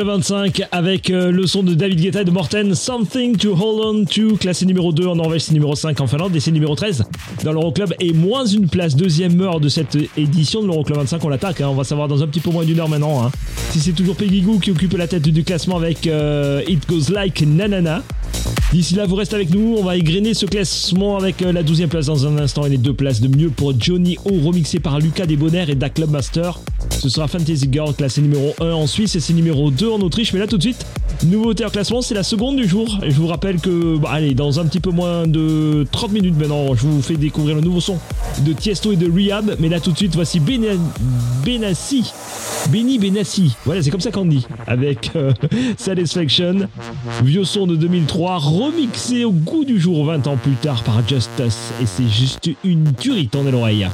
L'Euroclub 0.00 0.16
25 0.22 0.62
avec 0.72 1.10
euh, 1.10 1.30
le 1.30 1.46
son 1.46 1.62
de 1.62 1.74
David 1.74 2.00
Guetta 2.00 2.22
et 2.22 2.24
de 2.24 2.30
Morten, 2.30 2.74
Something 2.74 3.36
to 3.36 3.52
Hold 3.52 3.80
On 3.84 4.04
To, 4.06 4.36
classé 4.36 4.64
numéro 4.64 4.94
2 4.94 5.06
en 5.06 5.16
Norvège, 5.16 5.42
c'est 5.42 5.52
numéro 5.52 5.74
5 5.76 6.00
en 6.00 6.06
Finlande 6.06 6.34
et 6.34 6.40
c'est 6.40 6.52
numéro 6.52 6.74
13 6.74 7.04
dans 7.44 7.52
l'Euroclub 7.52 7.92
et 8.00 8.14
moins 8.14 8.46
une 8.46 8.66
place, 8.66 8.96
deuxième 8.96 9.38
heure 9.42 9.60
de 9.60 9.68
cette 9.68 9.98
édition 10.16 10.62
de 10.62 10.68
l'Euroclub 10.68 10.96
25, 10.96 11.22
on 11.22 11.28
l'attaque, 11.28 11.60
hein, 11.60 11.68
on 11.70 11.74
va 11.74 11.84
savoir 11.84 12.08
dans 12.08 12.22
un 12.22 12.26
petit 12.28 12.40
peu 12.40 12.48
moins 12.50 12.64
d'une 12.64 12.80
heure 12.80 12.88
maintenant. 12.88 13.26
hein. 13.26 13.30
Si 13.72 13.78
c'est 13.78 13.92
toujours 13.92 14.16
Peggy 14.16 14.42
qui 14.62 14.70
occupe 14.70 14.96
la 14.96 15.06
tête 15.06 15.28
du 15.28 15.44
classement 15.44 15.76
avec 15.76 16.06
euh, 16.06 16.62
It 16.66 16.88
Goes 16.88 17.12
Like 17.12 17.42
Nanana. 17.46 18.02
D'ici 18.72 18.94
là, 18.94 19.04
vous 19.04 19.16
restez 19.16 19.34
avec 19.34 19.50
nous. 19.50 19.76
On 19.78 19.84
va 19.84 19.96
égrener 19.96 20.32
ce 20.32 20.46
classement 20.46 21.18
avec 21.18 21.42
euh, 21.42 21.52
la 21.52 21.62
12e 21.62 21.88
place 21.88 22.06
dans 22.06 22.26
un 22.26 22.38
instant 22.38 22.64
et 22.64 22.70
les 22.70 22.78
deux 22.78 22.94
places 22.94 23.20
de 23.20 23.28
mieux 23.28 23.50
pour 23.50 23.74
Johnny 23.78 24.16
O, 24.24 24.30
remixé 24.46 24.80
par 24.80 24.98
Lucas 24.98 25.26
Desbonnaires 25.26 25.68
et 25.68 25.74
Da 25.74 25.90
Club 25.90 26.10
Master. 26.10 26.58
Ce 27.00 27.08
sera 27.08 27.26
Fantasy 27.28 27.66
Girl, 27.72 27.94
classé 27.94 28.20
numéro 28.20 28.54
1 28.60 28.72
en 28.72 28.86
Suisse 28.86 29.14
et 29.16 29.20
c'est 29.20 29.32
numéro 29.32 29.70
2 29.70 29.88
en 29.90 30.00
Autriche. 30.00 30.34
Mais 30.34 30.38
là, 30.38 30.46
tout 30.46 30.58
de 30.58 30.62
suite, 30.62 30.84
nouveauté 31.24 31.64
en 31.64 31.70
classement, 31.70 32.02
c'est 32.02 32.14
la 32.14 32.22
seconde 32.22 32.56
du 32.56 32.68
jour. 32.68 32.98
Et 33.02 33.10
je 33.10 33.16
vous 33.16 33.26
rappelle 33.26 33.58
que, 33.58 33.96
bah, 33.96 34.10
allez, 34.12 34.34
dans 34.34 34.60
un 34.60 34.66
petit 34.66 34.80
peu 34.80 34.90
moins 34.90 35.26
de 35.26 35.86
30 35.92 36.12
minutes 36.12 36.36
maintenant, 36.38 36.74
je 36.74 36.82
vous 36.86 37.00
fais 37.00 37.16
découvrir 37.16 37.56
le 37.56 37.62
nouveau 37.62 37.80
son 37.80 37.96
de 38.44 38.52
Tiesto 38.52 38.92
et 38.92 38.96
de 38.96 39.10
Rehab. 39.10 39.56
Mais 39.60 39.70
là, 39.70 39.80
tout 39.80 39.92
de 39.92 39.96
suite, 39.96 40.14
voici 40.14 40.40
Bena- 40.40 40.76
Benassi. 41.44 42.12
Benny 42.70 42.98
Benassi. 42.98 43.56
Voilà, 43.64 43.82
c'est 43.82 43.90
comme 43.90 44.00
ça 44.02 44.10
qu'on 44.10 44.26
dit. 44.26 44.46
Avec 44.66 45.10
euh, 45.16 45.32
Satisfaction. 45.78 46.68
Vieux 47.24 47.44
son 47.44 47.66
de 47.66 47.76
2003, 47.76 48.36
remixé 48.38 49.24
au 49.24 49.32
goût 49.32 49.64
du 49.64 49.80
jour 49.80 50.04
20 50.04 50.26
ans 50.26 50.36
plus 50.36 50.52
tard 50.56 50.82
par 50.82 51.00
Justice. 51.08 51.72
Et 51.82 51.86
c'est 51.86 52.08
juste 52.08 52.50
une 52.62 52.92
tuerie, 52.92 53.28
tendez 53.28 53.50
l'oreille. 53.50 53.86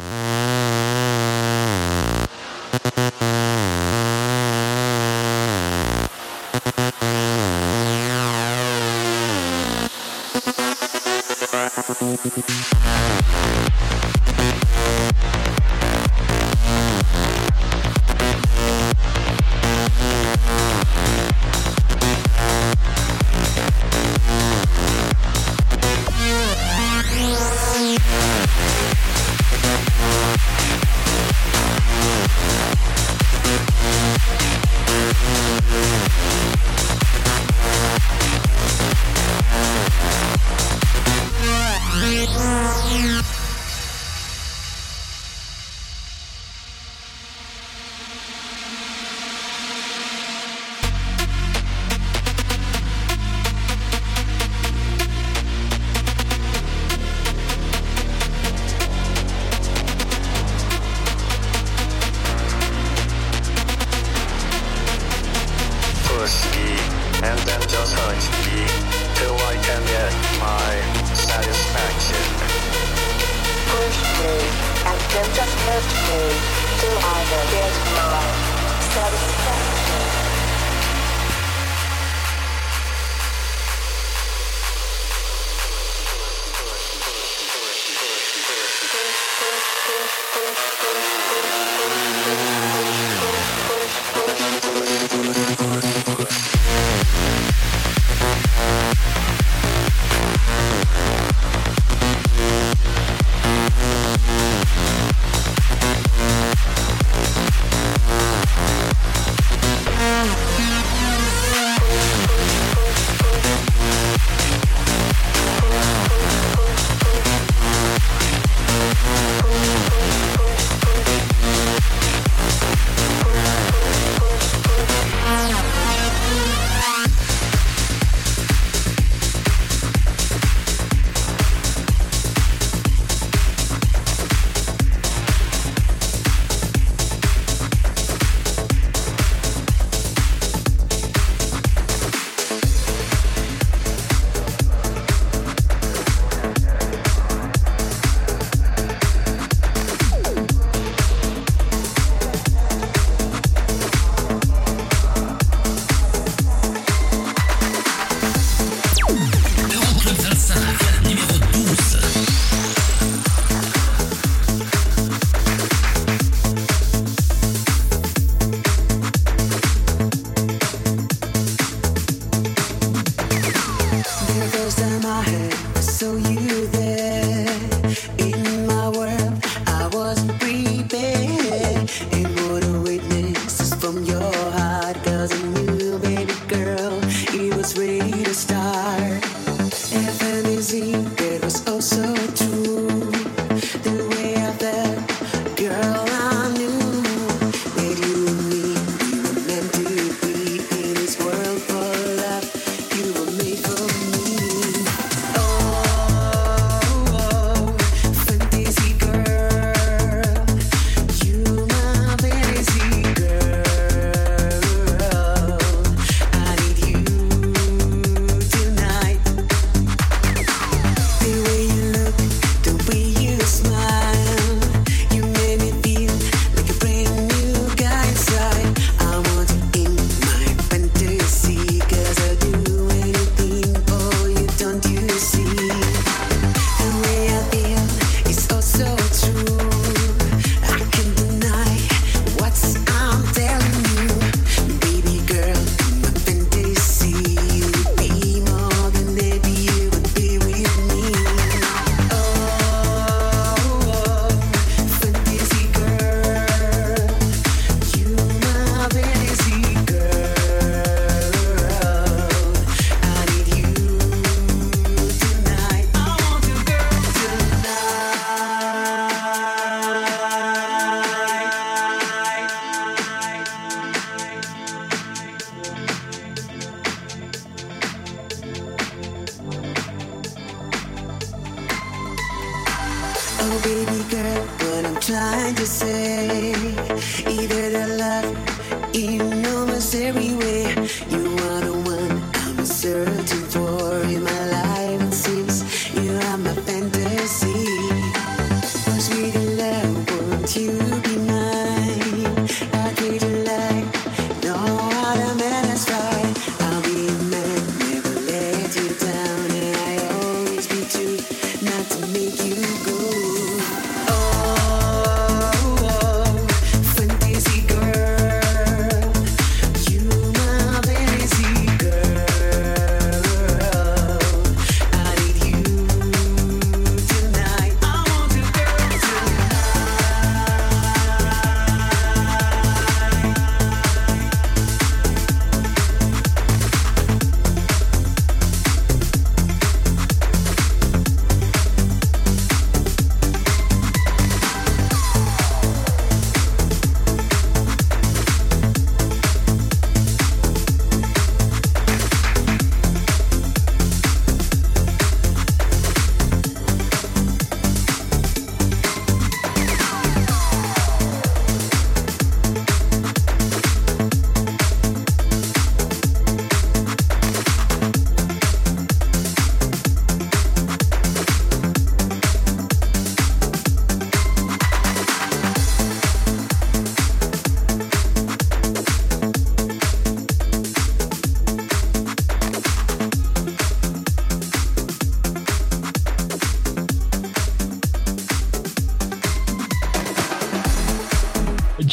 Say. 285.66 286.56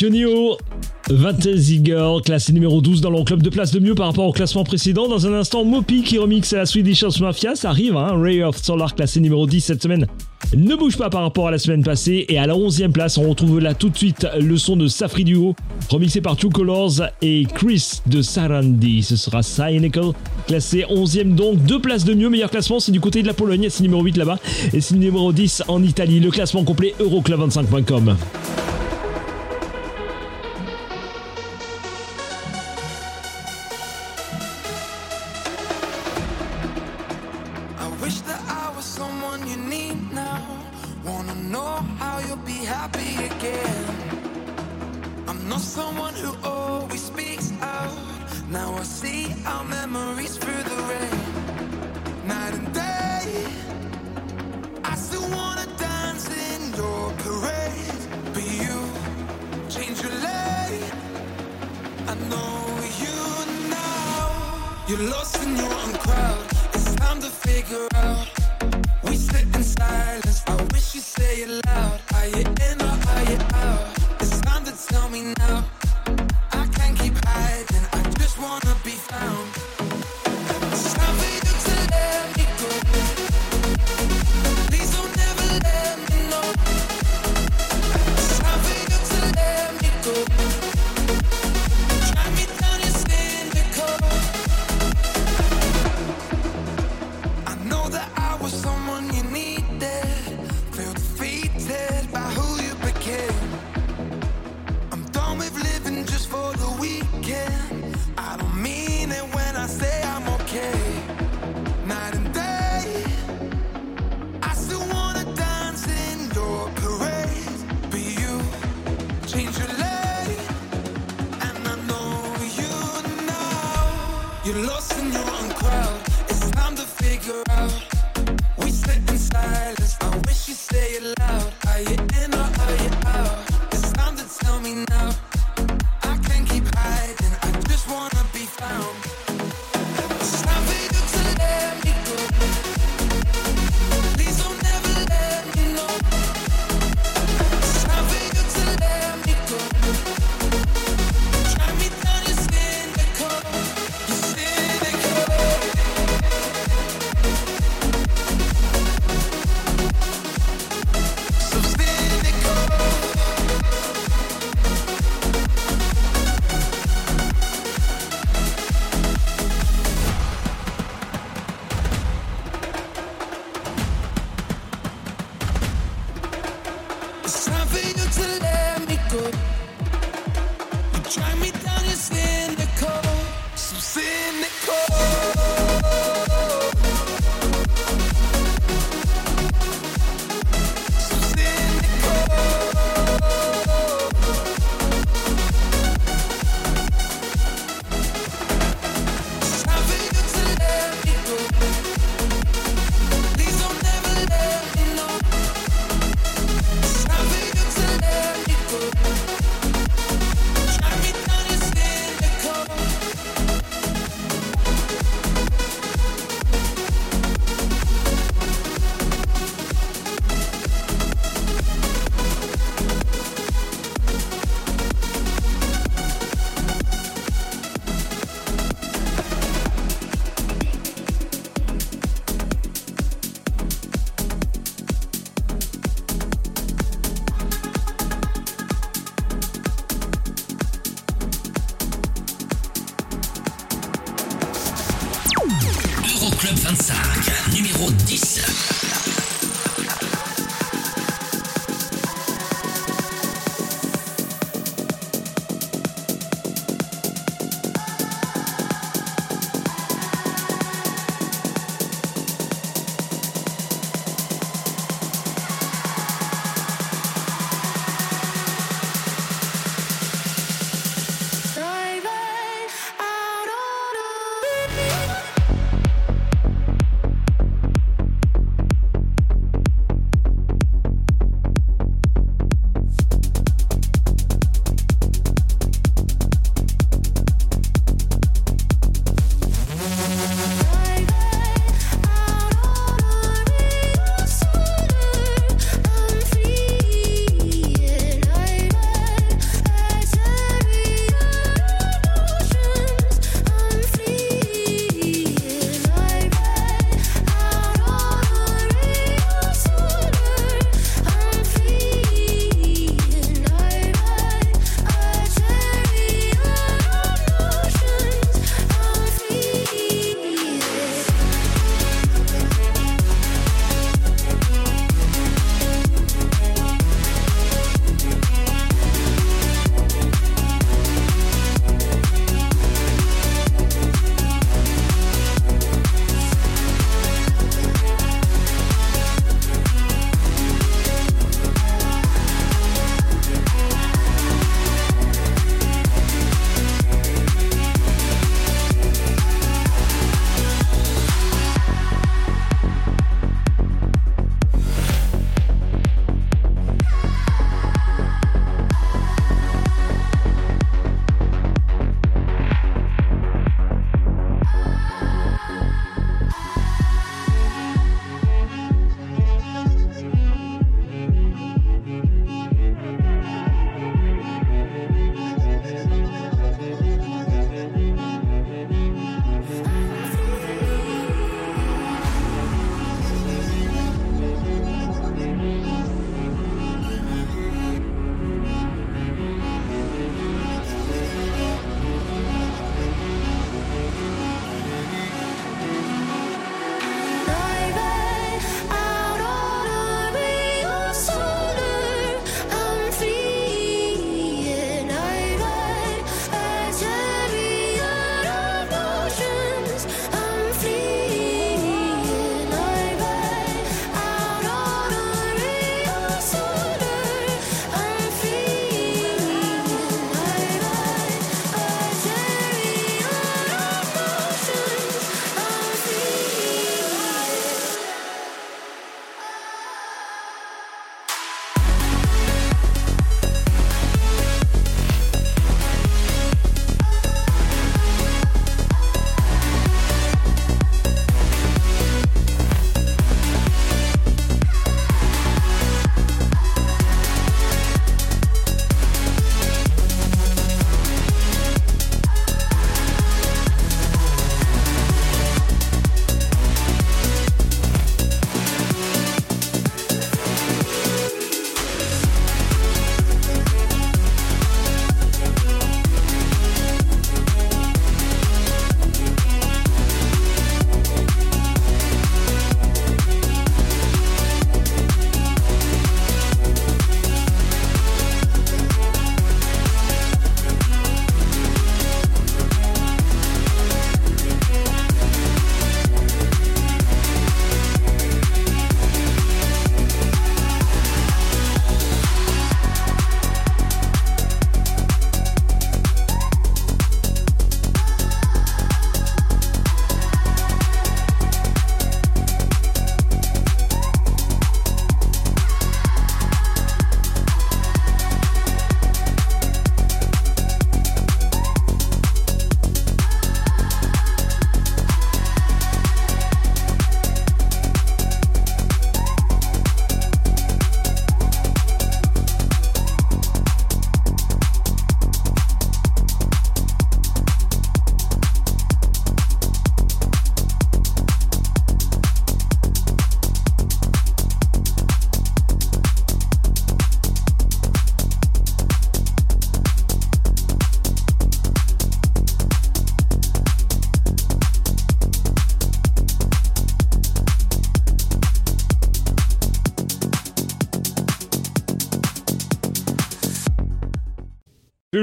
Johnny 0.04 0.26
O, 0.26 0.58
Fantasy 1.08 1.80
Girl, 1.82 2.22
classé 2.22 2.52
numéro 2.52 2.82
12 2.82 3.00
dans 3.00 3.10
leur 3.10 3.24
club 3.24 3.42
de 3.42 3.50
place 3.50 3.72
de 3.72 3.80
mieux 3.80 3.96
par 3.96 4.08
rapport 4.08 4.26
au 4.26 4.34
classement 4.34 4.66
précédent. 4.66 5.08
Dans 5.08 5.28
un 5.28 5.32
instant, 5.32 5.64
Mopi 5.64 6.04
qui 6.04 6.18
remixe 6.18 6.52
la 6.52 6.66
Swedish 6.66 7.04
House 7.04 7.22
Mafia, 7.22 7.56
ça 7.56 7.70
arrive, 7.70 7.96
hein, 7.96 8.12
Ray 8.22 8.44
of 8.44 8.62
Solar 8.62 8.96
classé 8.96 9.22
numéro 9.22 9.48
10 9.48 9.62
cette 9.62 9.82
semaine. 9.82 10.06
Ne 10.58 10.76
bouge 10.76 10.98
pas 10.98 11.10
par 11.10 11.22
rapport 11.22 11.48
à 11.48 11.52
la 11.52 11.58
semaine 11.58 11.84
passée 11.84 12.26
et 12.28 12.38
à 12.38 12.46
la 12.46 12.54
11e 12.54 12.92
place, 12.92 13.18
on 13.18 13.30
retrouve 13.30 13.62
là 13.62 13.74
tout 13.74 13.88
de 13.88 13.96
suite 13.96 14.28
le 14.42 14.58
son 14.58 14.76
de 14.76 14.88
Safri 14.88 15.24
Duo, 15.24 15.56
remixé 15.88 16.20
par 16.20 16.36
Two 16.36 16.50
Colors 16.50 17.02
et 17.22 17.46
Chris 17.56 18.02
de 18.06 18.22
Sarandi. 18.22 19.04
Ce 19.04 19.16
sera 19.16 19.42
Cynical, 19.42 20.12
classé 20.48 20.84
11e 20.92 21.34
donc, 21.34 21.64
deux 21.64 21.80
places 21.80 22.04
de 22.04 22.14
mieux. 22.14 22.30
Meilleur 22.30 22.52
classement, 22.52 22.82
c'est 22.82 22.92
du 22.92 23.00
côté 23.00 23.22
de 23.22 23.28
la 23.28 23.34
Pologne, 23.34 23.68
c'est 23.70 23.84
numéro 23.84 24.04
8 24.04 24.18
là-bas 24.18 24.38
et 24.74 24.82
c'est 24.82 24.96
numéro 24.96 25.32
10 25.32 25.64
en 25.70 25.82
Italie. 25.82 26.20
Le 26.20 26.30
classement 26.30 26.66
complet 26.66 26.94
Euroclub25.com. 27.00 28.18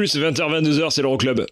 Pulse 0.00 0.16
20h-22h, 0.16 0.88
c'est 0.88 1.02
l'Euroclub. 1.02 1.44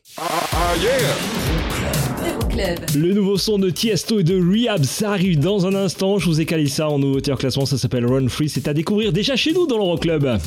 Euroclub. 2.27 2.79
Le 2.97 3.13
nouveau 3.13 3.37
son 3.37 3.59
de 3.59 3.69
Tiesto 3.69 4.21
et 4.21 4.25
de 4.25 4.41
Rehab, 4.41 4.85
ça 4.85 5.11
arrive 5.11 5.39
dans 5.39 5.67
un 5.67 5.75
instant. 5.75 6.19
Je 6.19 6.25
vous 6.25 6.41
ai 6.41 6.47
calé 6.47 6.67
ça 6.67 6.89
en 6.89 6.99
nouveauté 6.99 7.31
en 7.31 7.37
classement, 7.37 7.67
ça 7.67 7.77
s'appelle 7.77 8.07
Run 8.07 8.29
Free. 8.29 8.49
C'est 8.49 8.67
à 8.67 8.73
découvrir 8.73 9.13
déjà 9.13 9.37
chez 9.37 9.53
nous 9.53 9.67
dans 9.67 9.77
l'Euroclub. 9.77 10.39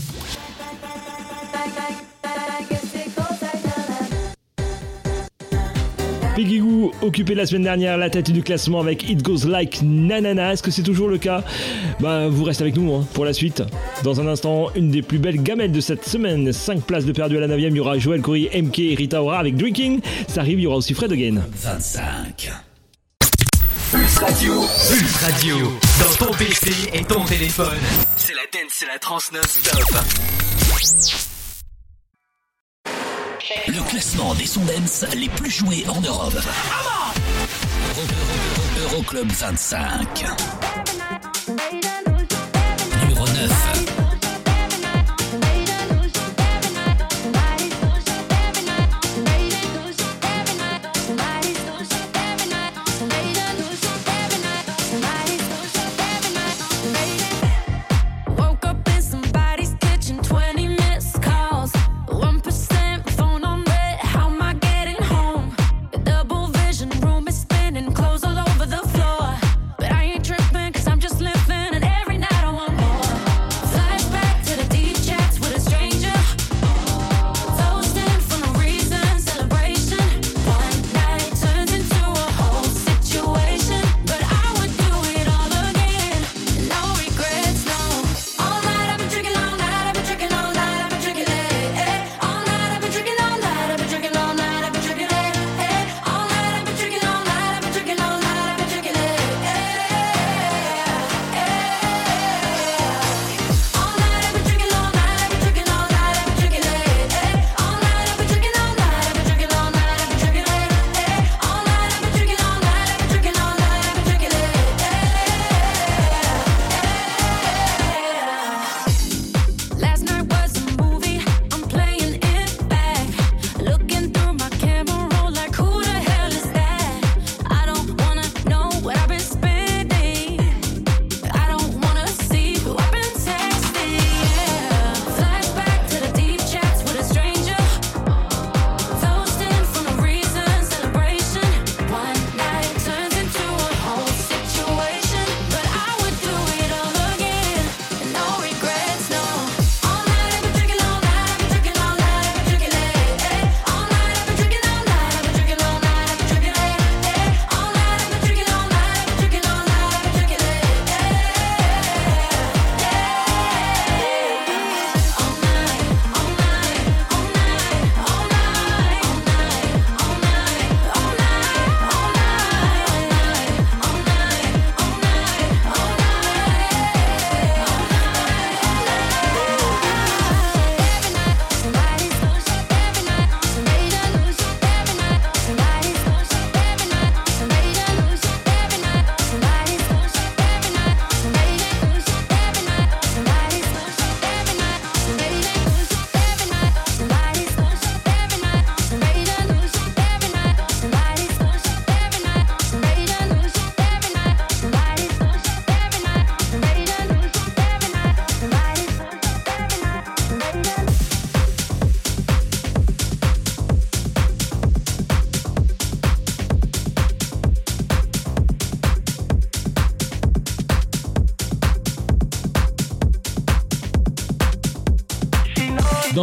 Piggy 6.42 6.58
Goo 6.58 6.92
occupé 7.04 7.36
la 7.36 7.46
semaine 7.46 7.62
dernière 7.62 8.00
la 8.00 8.10
tête 8.10 8.32
du 8.32 8.42
classement 8.42 8.80
avec 8.80 9.08
It 9.08 9.22
Goes 9.22 9.48
Like 9.48 9.84
Nanana. 9.84 10.54
Est-ce 10.54 10.64
que 10.64 10.72
c'est 10.72 10.82
toujours 10.82 11.08
le 11.08 11.20
cas? 11.20 11.44
Bah, 12.00 12.30
vous 12.30 12.44
restez 12.44 12.64
avec 12.64 12.76
nous 12.78 12.92
hein, 12.96 13.06
pour 13.14 13.26
la 13.26 13.34
suite. 13.34 13.62
Dans 14.04 14.20
un 14.20 14.28
instant, 14.28 14.72
une 14.76 14.90
des 14.90 15.04
plus 15.04 15.20
belles 15.20 15.44
gamelles 15.44 15.72
de 15.72 15.80
cette 15.80 16.04
semaine. 16.04 16.52
5 16.52 16.82
places 16.82 17.06
de 17.06 17.12
perdu 17.12 17.38
à 17.38 17.42
la 17.42 17.48
9 17.48 17.60
Il 17.60 17.76
y 17.76 17.80
aura 17.80 18.00
Joël 18.00 18.22
Corey, 18.22 18.50
MK 18.60 18.80
et 18.80 18.96
Rita 18.96 19.22
Ora 19.22 19.38
avec 19.38 19.56
Drinking. 19.56 20.02
Ça 20.28 20.42
arrive, 20.42 20.58
il 20.58 20.64
y 20.64 20.66
aura 20.66 20.78
aussi 20.78 20.96
Fred 20.96 21.12
Again. 21.12 21.44
25. 21.54 22.50
Pulse 23.92 24.18
Radio. 24.18 24.54
Pulse 24.90 25.18
Radio. 25.18 25.58
Dans 26.00 26.26
ton 26.26 26.34
PC 26.34 26.72
et 26.92 27.04
ton 27.04 27.24
téléphone. 27.24 27.68
C'est 28.18 28.34
la 28.34 28.42
dance, 28.52 28.72
c'est 28.72 28.88
la 28.88 28.98
trans 28.98 29.20
non-stop. 29.32 29.96
Le 33.68 33.82
classement 33.90 34.34
des 34.36 34.46
sons 34.46 34.64
dance 34.66 35.06
les 35.16 35.30
plus 35.30 35.52
joués 35.52 35.86
en 35.88 36.00
Europe. 36.02 36.34
Euro- 37.90 38.02
Euro- 38.02 38.96
Euroclub 38.96 39.32
25. 39.32 40.26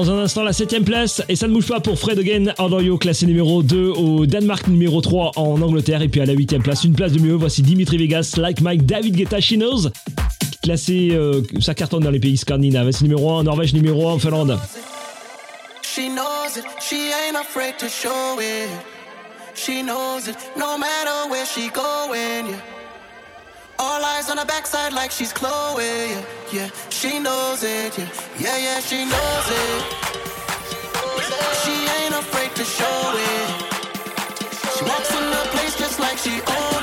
Un 0.09 0.21
instant, 0.21 0.43
la 0.43 0.53
7ème 0.53 0.85
place, 0.85 1.23
et 1.29 1.37
ça 1.37 1.49
ne 1.49 1.53
bouge 1.53 1.69
pas 1.69 1.81
pour 1.81 1.99
Fred 1.99 2.19
Again, 2.19 2.55
Ordorio 2.57 2.97
classé 2.97 3.27
numéro 3.27 3.63
2 3.63 3.89
au 3.91 4.25
Danemark, 4.25 4.67
numéro 4.67 5.03
3 5.03 5.33
en 5.37 5.61
Angleterre, 5.61 6.01
et 6.01 6.09
puis 6.09 6.23
à 6.23 6.25
la 6.25 6.35
8ème 6.35 6.63
place, 6.63 6.85
une 6.85 6.95
place 6.95 7.13
de 7.13 7.21
mieux, 7.21 7.35
voici 7.35 7.61
Dimitri 7.61 7.99
Vegas, 7.99 8.37
Like 8.39 8.63
Mike, 8.63 8.87
David 8.87 9.17
Guetta, 9.17 9.39
She 9.39 9.55
Knows, 9.57 9.91
classé, 10.63 11.11
euh, 11.13 11.43
ça 11.61 11.75
cartonne 11.75 12.05
dans 12.05 12.11
les 12.11 12.21
pays 12.21 12.39
scandinaves, 12.39 12.91
c'est 12.93 13.03
numéro 13.03 13.31
1 13.33 13.41
en 13.41 13.43
Norvège, 13.43 13.75
numéro 13.75 14.09
1 14.09 14.13
en 14.15 14.19
Finlande. 14.19 14.59
She 15.83 16.09
knows 16.09 16.57
it, 16.57 16.65
she 16.81 16.95
ain't 16.95 17.37
afraid 17.37 17.77
to 17.77 17.87
show 17.89 18.41
it. 18.41 18.71
She 19.55 19.83
knows 19.83 20.27
it, 20.27 20.37
no 20.57 20.79
matter 20.79 21.29
where 21.31 21.45
she 21.45 21.69
going. 21.71 22.57
All 23.79 24.05
eyes 24.05 24.29
on 24.29 24.39
her 24.39 24.45
backside 24.45 24.93
like 24.93 25.11
she's 25.11 25.33
Chloe, 25.33 25.83
yeah. 25.83 26.25
yeah. 26.53 26.71
She 26.91 27.19
knows 27.19 27.63
it, 27.63 27.97
yeah. 27.97 28.09
Yeah, 28.39 28.59
yeah, 28.59 28.81
she 28.81 29.05
knows 29.05 29.49
it. 29.65 29.83
She 31.63 31.75
ain't 31.99 32.15
afraid 32.15 32.55
to 32.57 32.65
show 32.65 33.01
it. 33.15 33.51
She 34.75 34.85
walks 34.85 35.11
in 35.15 35.31
the 35.31 35.45
place 35.55 35.77
just 35.79 36.01
like 36.01 36.19
she 36.19 36.41
own 36.41 36.78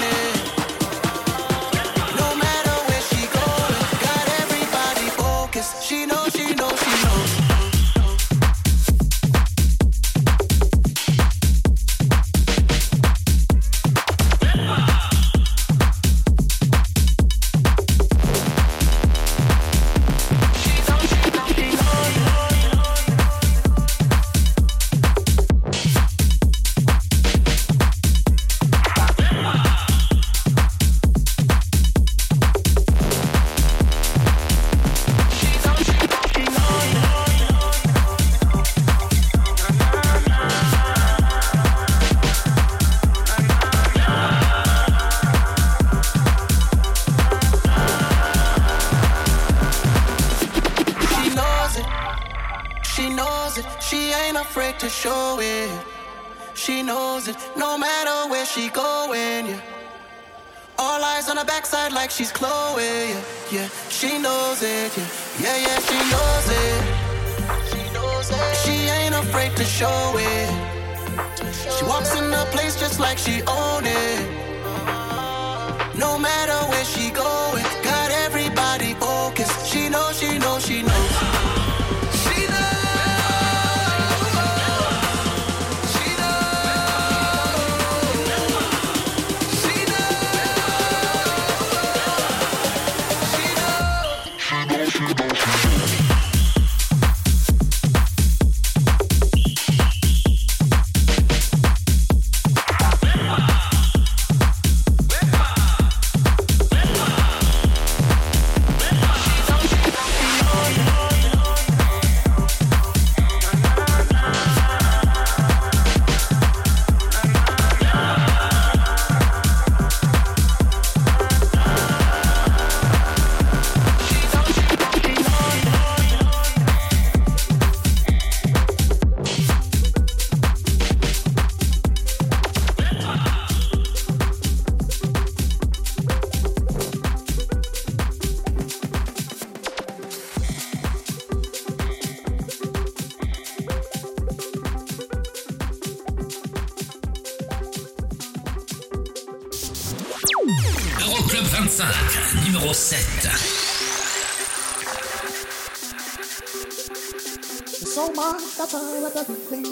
so 157.96 158.12
much 158.12 158.58
better 158.58 159.08
at 159.08 159.16
everything. 159.16 159.64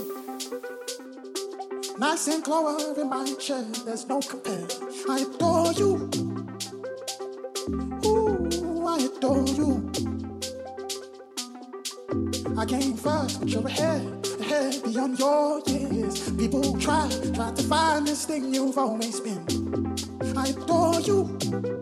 Nice 2.00 2.30
and 2.30 2.42
glory 2.42 3.02
in 3.02 3.10
my 3.10 3.26
chair, 3.34 3.66
there's 3.84 4.08
no 4.08 4.22
compare. 4.22 4.66
I 5.10 5.26
adore 5.28 5.74
you. 5.74 6.10
Ooh, 8.06 8.88
I 8.88 9.10
adore 9.10 9.46
you. 9.60 9.92
I 12.58 12.66
came 12.66 12.94
first, 12.94 13.42
but 13.42 13.50
you're 13.50 13.68
ahead, 13.68 14.26
ahead 14.40 14.82
beyond 14.86 15.20
your 15.20 15.60
years. 15.68 16.32
People 16.32 16.80
try, 16.80 17.10
try 17.36 17.52
to 17.52 17.64
find 17.64 18.08
this 18.08 18.24
thing 18.24 18.54
you've 18.54 18.78
always 18.78 19.20
been. 19.20 19.44
I 20.38 20.48
adore 20.48 21.02
you. 21.02 21.73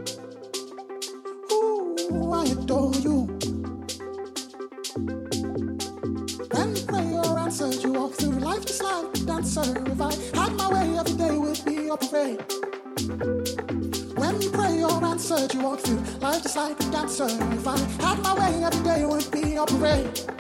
serve. 17.12 17.32
If 17.54 17.68
I 17.68 17.78
had 17.78 18.20
my 18.24 18.34
way 18.40 18.64
every 18.64 18.84
day, 18.84 19.06
would 19.06 19.30
be 19.32 19.56
a 19.56 19.66
parade. 19.66 20.31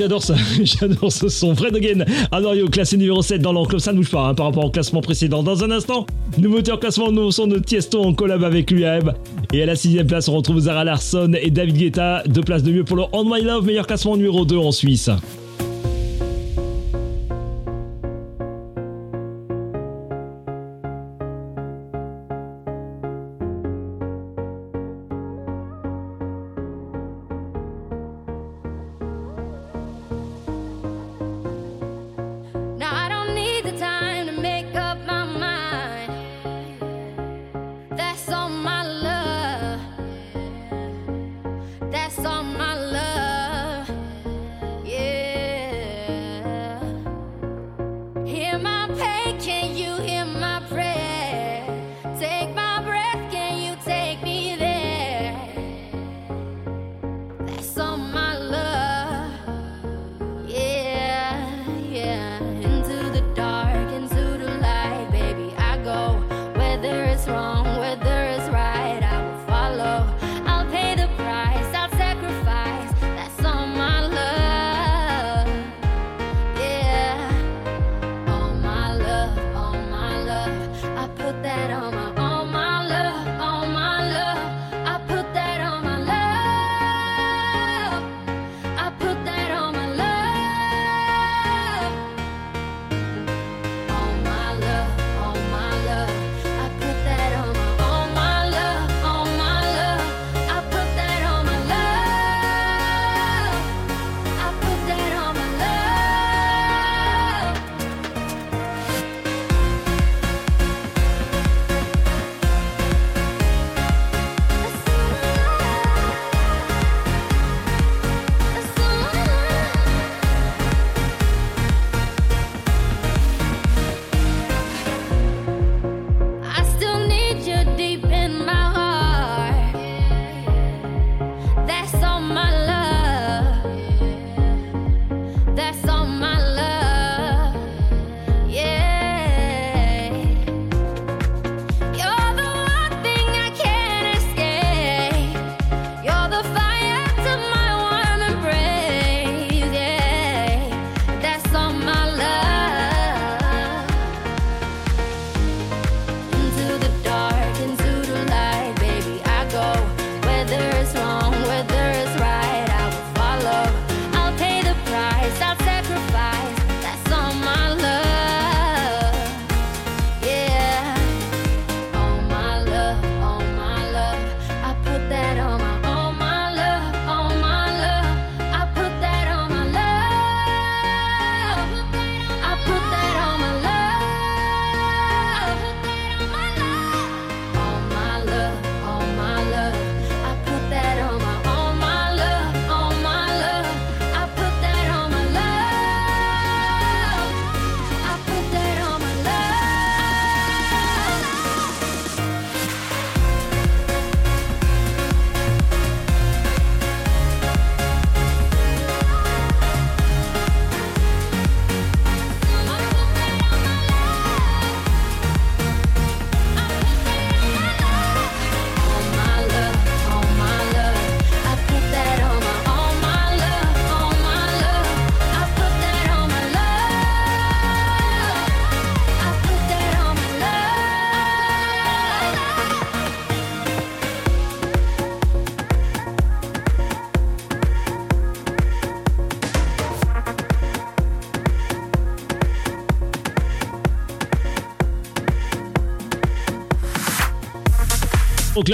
J'adore 0.00 0.22
ça, 0.22 0.34
j'adore 0.62 1.12
ce 1.12 1.28
son. 1.28 1.54
Fred 1.54 1.76
Again, 1.76 2.06
Anorio, 2.32 2.68
classé 2.68 2.96
numéro 2.96 3.20
7 3.20 3.42
dans 3.42 3.52
l'enclos, 3.52 3.80
ça 3.80 3.92
ne 3.92 3.98
bouge 3.98 4.10
pas 4.10 4.28
hein, 4.28 4.34
par 4.34 4.46
rapport 4.46 4.64
au 4.64 4.70
classement 4.70 5.02
précédent. 5.02 5.42
Dans 5.42 5.62
un 5.62 5.70
instant, 5.70 6.06
nouveauté 6.38 6.72
en 6.72 6.78
classement, 6.78 7.12
nouveau 7.12 7.30
son 7.30 7.46
de 7.46 7.58
Tiesto 7.58 8.02
en 8.02 8.14
collab 8.14 8.42
avec 8.42 8.70
l'UAM. 8.70 9.12
Et 9.52 9.62
à 9.62 9.66
la 9.66 9.76
sixième 9.76 10.06
place, 10.06 10.26
on 10.28 10.36
retrouve 10.38 10.60
Zara 10.60 10.84
Larsson 10.84 11.34
et 11.38 11.50
David 11.50 11.76
Guetta, 11.76 12.22
deux 12.26 12.40
places 12.40 12.62
de 12.62 12.72
mieux 12.72 12.84
pour 12.84 12.96
le 12.96 13.02
On 13.12 13.26
My 13.26 13.42
Love, 13.42 13.66
meilleur 13.66 13.86
classement 13.86 14.16
numéro 14.16 14.46
2 14.46 14.56
en 14.56 14.72
Suisse. 14.72 15.10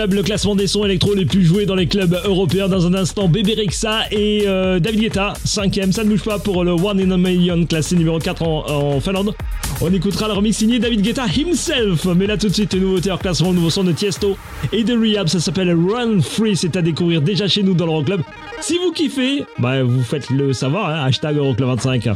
Le 0.04 0.22
classement 0.22 0.54
des 0.54 0.66
sons 0.66 0.84
électro 0.84 1.14
les 1.14 1.24
plus 1.24 1.42
joués 1.42 1.64
dans 1.64 1.74
les 1.74 1.86
clubs 1.86 2.20
européens. 2.24 2.68
Dans 2.68 2.86
un 2.86 2.92
instant, 2.92 3.28
Bébé 3.28 3.54
Rexa 3.54 4.02
et 4.10 4.42
euh, 4.46 4.78
David 4.78 5.00
Guetta, 5.00 5.32
5ème. 5.46 5.92
Ça 5.92 6.04
ne 6.04 6.10
bouge 6.10 6.22
pas 6.22 6.38
pour 6.38 6.64
le 6.64 6.72
One 6.72 7.00
in 7.00 7.10
a 7.12 7.16
Million, 7.16 7.64
classé 7.64 7.96
numéro 7.96 8.18
4 8.18 8.42
en, 8.42 8.70
en 8.70 9.00
Finlande. 9.00 9.34
On 9.80 9.92
écoutera 9.92 10.28
le 10.28 10.34
remix 10.34 10.56
signé 10.56 10.78
David 10.78 11.00
Guetta 11.00 11.24
himself. 11.26 12.04
Mais 12.14 12.26
là, 12.26 12.36
tout 12.36 12.48
de 12.48 12.52
suite, 12.52 12.74
une 12.74 12.80
nouveauté 12.80 13.10
en 13.10 13.16
classement, 13.16 13.52
nouveau 13.54 13.70
son 13.70 13.84
de 13.84 13.92
Tiesto 13.92 14.36
et 14.72 14.84
de 14.84 14.94
Rehab. 14.94 15.28
Ça 15.28 15.40
s'appelle 15.40 15.74
Run 15.74 16.20
Free. 16.20 16.56
C'est 16.56 16.76
à 16.76 16.82
découvrir 16.82 17.22
déjà 17.22 17.48
chez 17.48 17.62
nous 17.62 17.74
dans 17.74 17.86
l'Euroclub. 17.86 18.20
Si 18.60 18.76
vous 18.78 18.92
kiffez, 18.92 19.44
bah, 19.58 19.82
vous 19.82 20.02
faites 20.02 20.28
le 20.28 20.52
savoir. 20.52 20.90
Hein, 20.90 21.06
hashtag 21.06 21.36
Euroclub 21.36 21.68
25. 21.68 22.08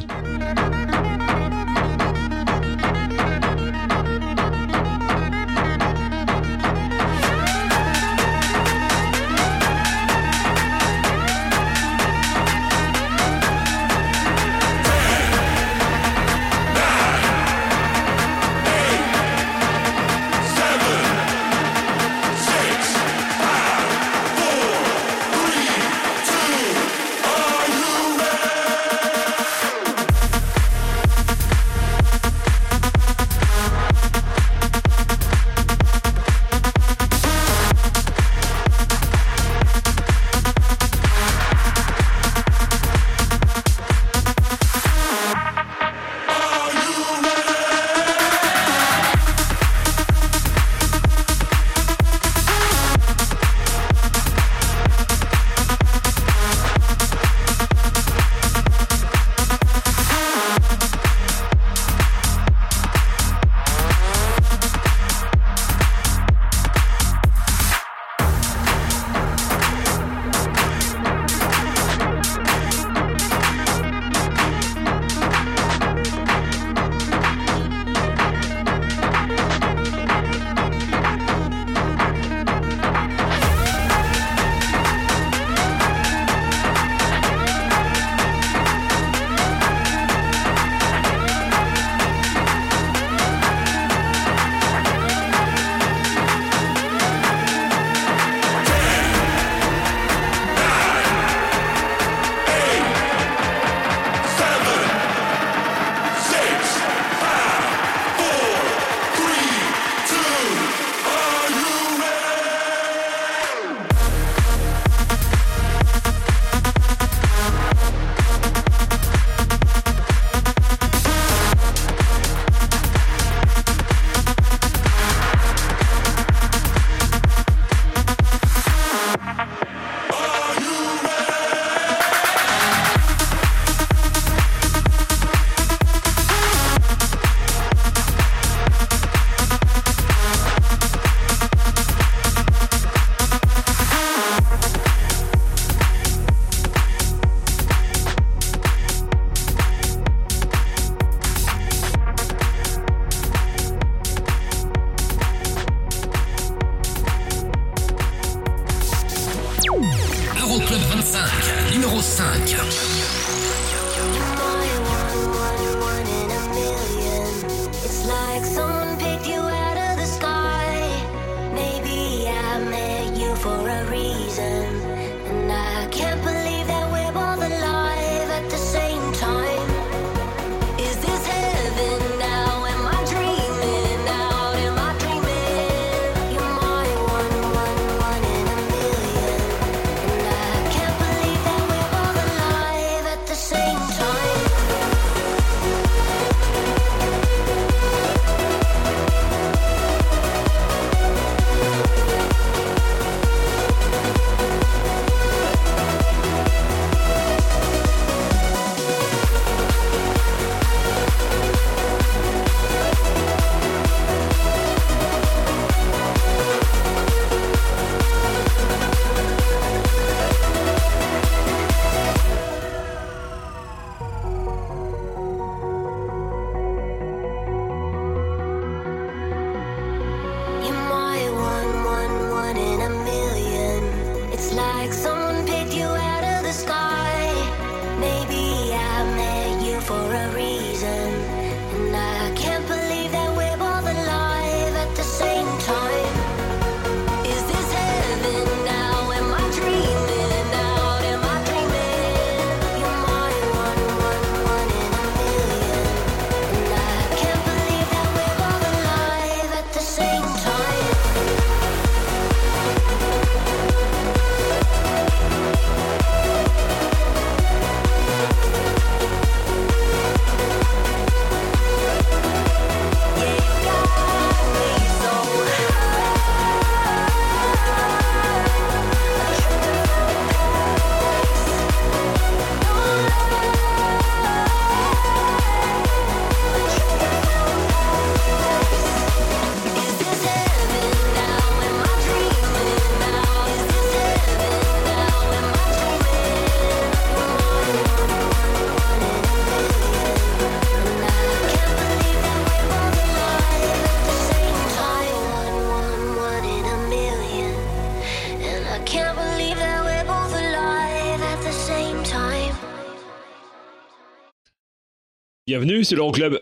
Bienvenue, 315.60 315.84
c'est 315.84 315.94
l'Euroclub. 315.94 316.38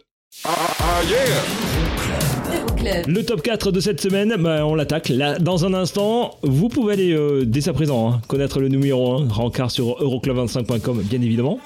Le 3.09 3.23
top 3.23 3.43
4 3.43 3.73
de 3.73 3.81
cette 3.81 4.01
semaine, 4.01 4.37
bah, 4.39 4.65
on 4.65 4.77
l'attaque 4.77 5.09
là 5.09 5.41
dans 5.41 5.65
un 5.65 5.75
instant. 5.75 6.37
Vous 6.43 6.69
pouvez 6.69 6.93
aller 6.93 7.13
euh, 7.13 7.45
dès 7.45 7.69
à 7.69 7.73
présent 7.73 8.13
hein, 8.13 8.21
connaître 8.29 8.61
le 8.61 8.69
numéro 8.69 9.15
1, 9.15 9.29
rencard 9.29 9.73
sur 9.73 10.01
euroclub25.com 10.01 11.03
bien 11.03 11.21
évidemment. 11.21 11.59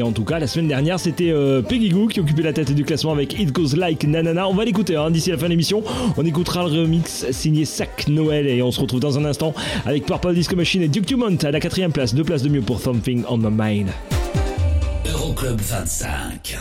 Et 0.00 0.02
en 0.02 0.12
tout 0.12 0.24
cas, 0.24 0.38
la 0.38 0.46
semaine 0.46 0.68
dernière, 0.68 0.98
c'était 0.98 1.30
euh, 1.30 1.60
Peggy 1.60 1.90
Goo 1.90 2.06
qui 2.06 2.20
occupait 2.20 2.40
la 2.40 2.54
tête 2.54 2.72
du 2.72 2.86
classement 2.86 3.12
avec 3.12 3.38
It 3.38 3.52
Goes 3.52 3.76
Like 3.76 4.02
Nanana. 4.04 4.48
On 4.48 4.54
va 4.54 4.64
l'écouter 4.64 4.96
hein, 4.96 5.10
d'ici 5.10 5.28
la 5.28 5.36
fin 5.36 5.44
de 5.44 5.50
l'émission. 5.50 5.84
On 6.16 6.24
écoutera 6.24 6.66
le 6.66 6.70
remix 6.70 7.30
signé 7.32 7.66
Sac 7.66 8.08
Noël 8.08 8.46
et 8.46 8.62
on 8.62 8.72
se 8.72 8.80
retrouve 8.80 9.00
dans 9.00 9.18
un 9.18 9.26
instant 9.26 9.52
avec 9.84 10.06
Purple 10.06 10.32
Disco 10.32 10.56
Machine 10.56 10.80
et 10.80 10.88
Duke 10.88 11.04
Dumont 11.04 11.36
à 11.42 11.50
la 11.50 11.60
quatrième 11.60 11.92
place. 11.92 12.14
Deux 12.14 12.24
places 12.24 12.42
de 12.42 12.48
mieux 12.48 12.62
pour 12.62 12.80
Something 12.80 13.24
on 13.28 13.36
My 13.36 13.50
Mind. 13.50 13.88
Euroclub 15.06 15.60
25. 15.60 16.56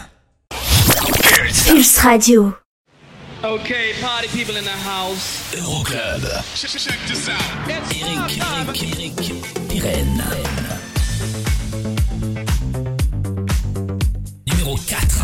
Pulse 1.66 1.98
Radio. 1.99 2.53
Okay, 3.41 3.94
party 4.02 4.28
people 4.38 4.57
in 4.57 4.66
the 4.66 4.80
house. 4.84 5.56
Euroclub. 5.56 6.28
Check 6.56 6.99
this 7.07 7.30
out. 7.30 7.40
Eric, 7.70 8.38
Eric, 8.38 8.84
Eric, 8.84 9.16
Pirenne. 9.70 10.89
4. 14.85 15.19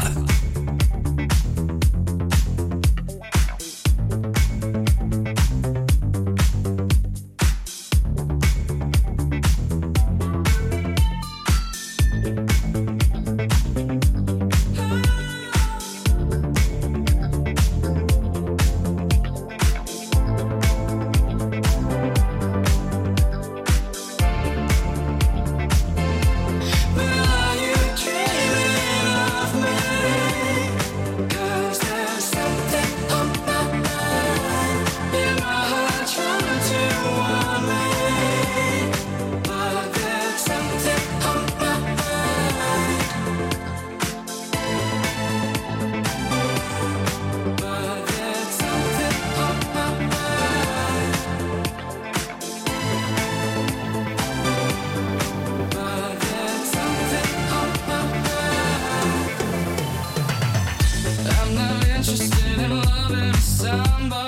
Somebody 63.46 64.25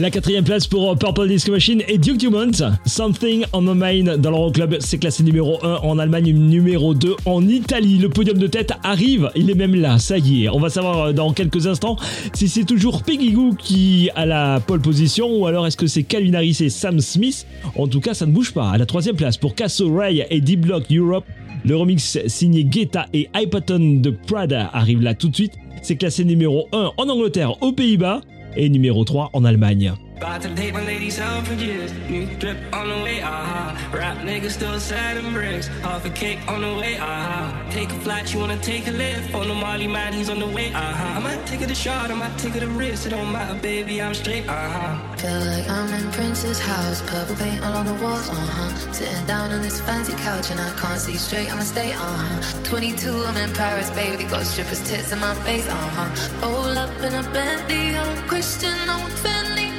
La 0.00 0.10
quatrième 0.10 0.44
place 0.44 0.66
pour 0.66 0.96
Purple 0.96 1.28
Disco 1.28 1.52
Machine 1.52 1.82
et 1.86 1.98
Duke 1.98 2.16
Dumont. 2.16 2.52
Something 2.86 3.44
on 3.52 3.60
my 3.60 3.74
mind 3.74 4.16
dans 4.16 4.30
l'Euroclub. 4.30 4.76
C'est 4.80 4.96
classé 4.96 5.22
numéro 5.22 5.62
1 5.62 5.80
en 5.82 5.98
Allemagne, 5.98 6.32
numéro 6.32 6.94
2 6.94 7.16
en 7.26 7.46
Italie. 7.46 7.98
Le 7.98 8.08
podium 8.08 8.38
de 8.38 8.46
tête 8.46 8.72
arrive. 8.82 9.30
Il 9.36 9.50
est 9.50 9.54
même 9.54 9.74
là. 9.74 9.98
Ça 9.98 10.16
y 10.16 10.44
est. 10.44 10.48
On 10.48 10.58
va 10.58 10.70
savoir 10.70 11.12
dans 11.12 11.34
quelques 11.34 11.66
instants 11.66 11.96
si 12.32 12.48
c'est 12.48 12.64
toujours 12.64 13.02
Peggy 13.02 13.32
Goo 13.32 13.52
qui 13.58 14.08
a 14.14 14.24
la 14.24 14.60
pole 14.66 14.80
position 14.80 15.36
ou 15.36 15.44
alors 15.44 15.66
est-ce 15.66 15.76
que 15.76 15.86
c'est 15.86 16.04
Calvin 16.04 16.32
Harris 16.32 16.56
et 16.60 16.70
Sam 16.70 17.00
Smith. 17.00 17.46
En 17.76 17.86
tout 17.86 18.00
cas, 18.00 18.14
ça 18.14 18.24
ne 18.24 18.32
bouge 18.32 18.54
pas. 18.54 18.70
À 18.70 18.78
la 18.78 18.86
troisième 18.86 19.16
place 19.16 19.36
pour 19.36 19.54
Casso 19.54 19.94
Ray 19.94 20.24
et 20.30 20.40
D-Block 20.40 20.84
Europe. 20.90 21.26
Le 21.62 21.76
remix 21.76 22.18
signé 22.26 22.64
Guetta 22.64 23.04
et 23.12 23.28
Hypaton 23.36 24.00
de 24.00 24.08
Prada 24.08 24.70
arrive 24.72 25.02
là 25.02 25.12
tout 25.12 25.28
de 25.28 25.34
suite. 25.34 25.52
C'est 25.82 25.96
classé 25.96 26.24
numéro 26.24 26.68
1 26.72 26.92
en 26.96 27.08
Angleterre, 27.10 27.62
aux 27.62 27.72
Pays-Bas 27.72 28.22
et 28.56 28.68
numéro 28.68 29.04
3 29.04 29.30
en 29.32 29.44
Allemagne. 29.44 29.94
About 30.20 30.42
to 30.42 30.50
date 30.50 30.74
my 30.74 30.84
ladies 30.84 31.18
out 31.18 31.46
for. 31.46 31.54
New 31.54 32.26
drip 32.36 32.58
on 32.74 32.90
the 32.90 33.02
way, 33.02 33.22
aha. 33.22 33.72
Uh-huh. 33.72 33.96
Rap 33.96 34.18
niggas 34.18 34.50
still 34.50 34.78
sad 34.78 35.16
and 35.16 35.32
bricks. 35.32 35.68
Half 35.80 36.04
a 36.04 36.10
cake 36.10 36.40
on 36.46 36.60
the 36.60 36.74
way, 36.74 36.98
aha. 36.98 37.08
Uh-huh. 37.08 37.70
Take 37.70 37.90
a 37.90 37.98
flight, 38.04 38.30
you 38.30 38.38
wanna 38.38 38.58
take 38.58 38.86
a 38.86 38.90
lift. 38.90 39.34
On 39.34 39.48
the 39.48 39.54
Molly 39.54 39.86
man, 39.86 40.12
he's 40.12 40.28
on 40.28 40.38
the 40.38 40.46
way, 40.46 40.74
aha. 40.74 40.90
Uh-huh. 40.90 41.18
I 41.18 41.20
might 41.20 41.46
take 41.46 41.62
it 41.62 41.70
a 41.70 41.74
shot, 41.74 42.10
I 42.10 42.14
might 42.14 42.36
take 42.36 42.54
it 42.54 42.62
a 42.62 42.68
risk. 42.68 43.06
It 43.06 43.10
don't 43.10 43.32
matter, 43.32 43.58
baby, 43.62 44.02
I'm 44.02 44.12
straight, 44.12 44.46
aha. 44.46 45.00
Feel 45.16 45.40
like 45.40 45.66
I'm 45.70 45.90
in 45.94 46.12
Prince's 46.12 46.60
house, 46.60 47.00
purple 47.06 47.36
paint 47.36 47.64
all 47.64 47.72
on 47.72 47.86
the 47.86 47.94
walls, 48.04 48.28
uh 48.28 48.34
huh. 48.34 48.92
Sitting 48.92 49.24
down 49.24 49.50
on 49.52 49.62
this 49.62 49.80
fancy 49.80 50.12
couch 50.12 50.50
and 50.50 50.60
I 50.60 50.70
can't 50.76 51.00
see 51.00 51.16
straight, 51.16 51.50
I'ma 51.50 51.62
stay, 51.62 51.92
uh 51.92 51.96
huh. 51.96 52.62
22, 52.64 53.24
I'm 53.24 53.38
in 53.38 53.50
Paris, 53.54 53.88
baby, 53.92 54.24
got 54.24 54.44
strippers' 54.44 54.86
tits 54.86 55.12
in 55.12 55.18
my 55.18 55.34
face, 55.46 55.66
uh 55.66 55.74
huh. 55.96 56.10
Roll 56.46 56.76
up 56.76 56.92
in 57.00 57.14
a 57.14 57.22
Bentley, 57.32 57.96
I'm 57.96 58.28
Christian, 58.28 58.76
I'm 58.86 59.00
a 59.00 59.22
Bentley, 59.22 59.49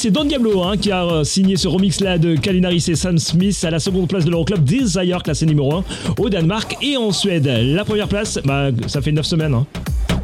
c'est 0.00 0.10
Don 0.10 0.24
Diablo 0.24 0.62
hein, 0.62 0.78
qui 0.78 0.90
a 0.90 1.04
euh, 1.04 1.24
signé 1.24 1.56
ce 1.56 1.68
remix-là 1.68 2.16
de 2.16 2.34
Kalinaris 2.34 2.86
et 2.88 2.94
Sam 2.94 3.18
Smith 3.18 3.62
à 3.64 3.70
la 3.70 3.78
seconde 3.78 4.08
place 4.08 4.24
de 4.24 4.30
l'Euroclub 4.30 4.64
Desire, 4.64 5.22
classé 5.22 5.44
numéro 5.44 5.74
1 5.74 5.84
au 6.18 6.30
Danemark 6.30 6.74
et 6.80 6.96
en 6.96 7.12
Suède. 7.12 7.46
La 7.46 7.84
première 7.84 8.08
place, 8.08 8.38
bah, 8.42 8.70
ça 8.86 9.02
fait 9.02 9.12
9 9.12 9.26
semaines. 9.26 9.52
Hein. 9.52 9.66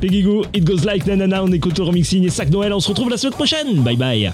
Peggy 0.01 0.23
Goo, 0.23 0.45
It 0.55 0.65
Goes 0.65 0.87
Like 0.87 1.07
Nanana, 1.07 1.45
on 1.45 1.53
écoute 1.53 1.77
le 1.77 1.85
remix 1.85 2.09
signé 2.09 2.31
Sac 2.31 2.49
Noël, 2.49 2.73
on 2.73 2.81
se 2.81 2.89
retrouve 2.89 3.11
la 3.11 3.19
semaine 3.19 3.35
prochaine. 3.35 3.83
Bye 3.83 3.97
bye. 3.97 4.33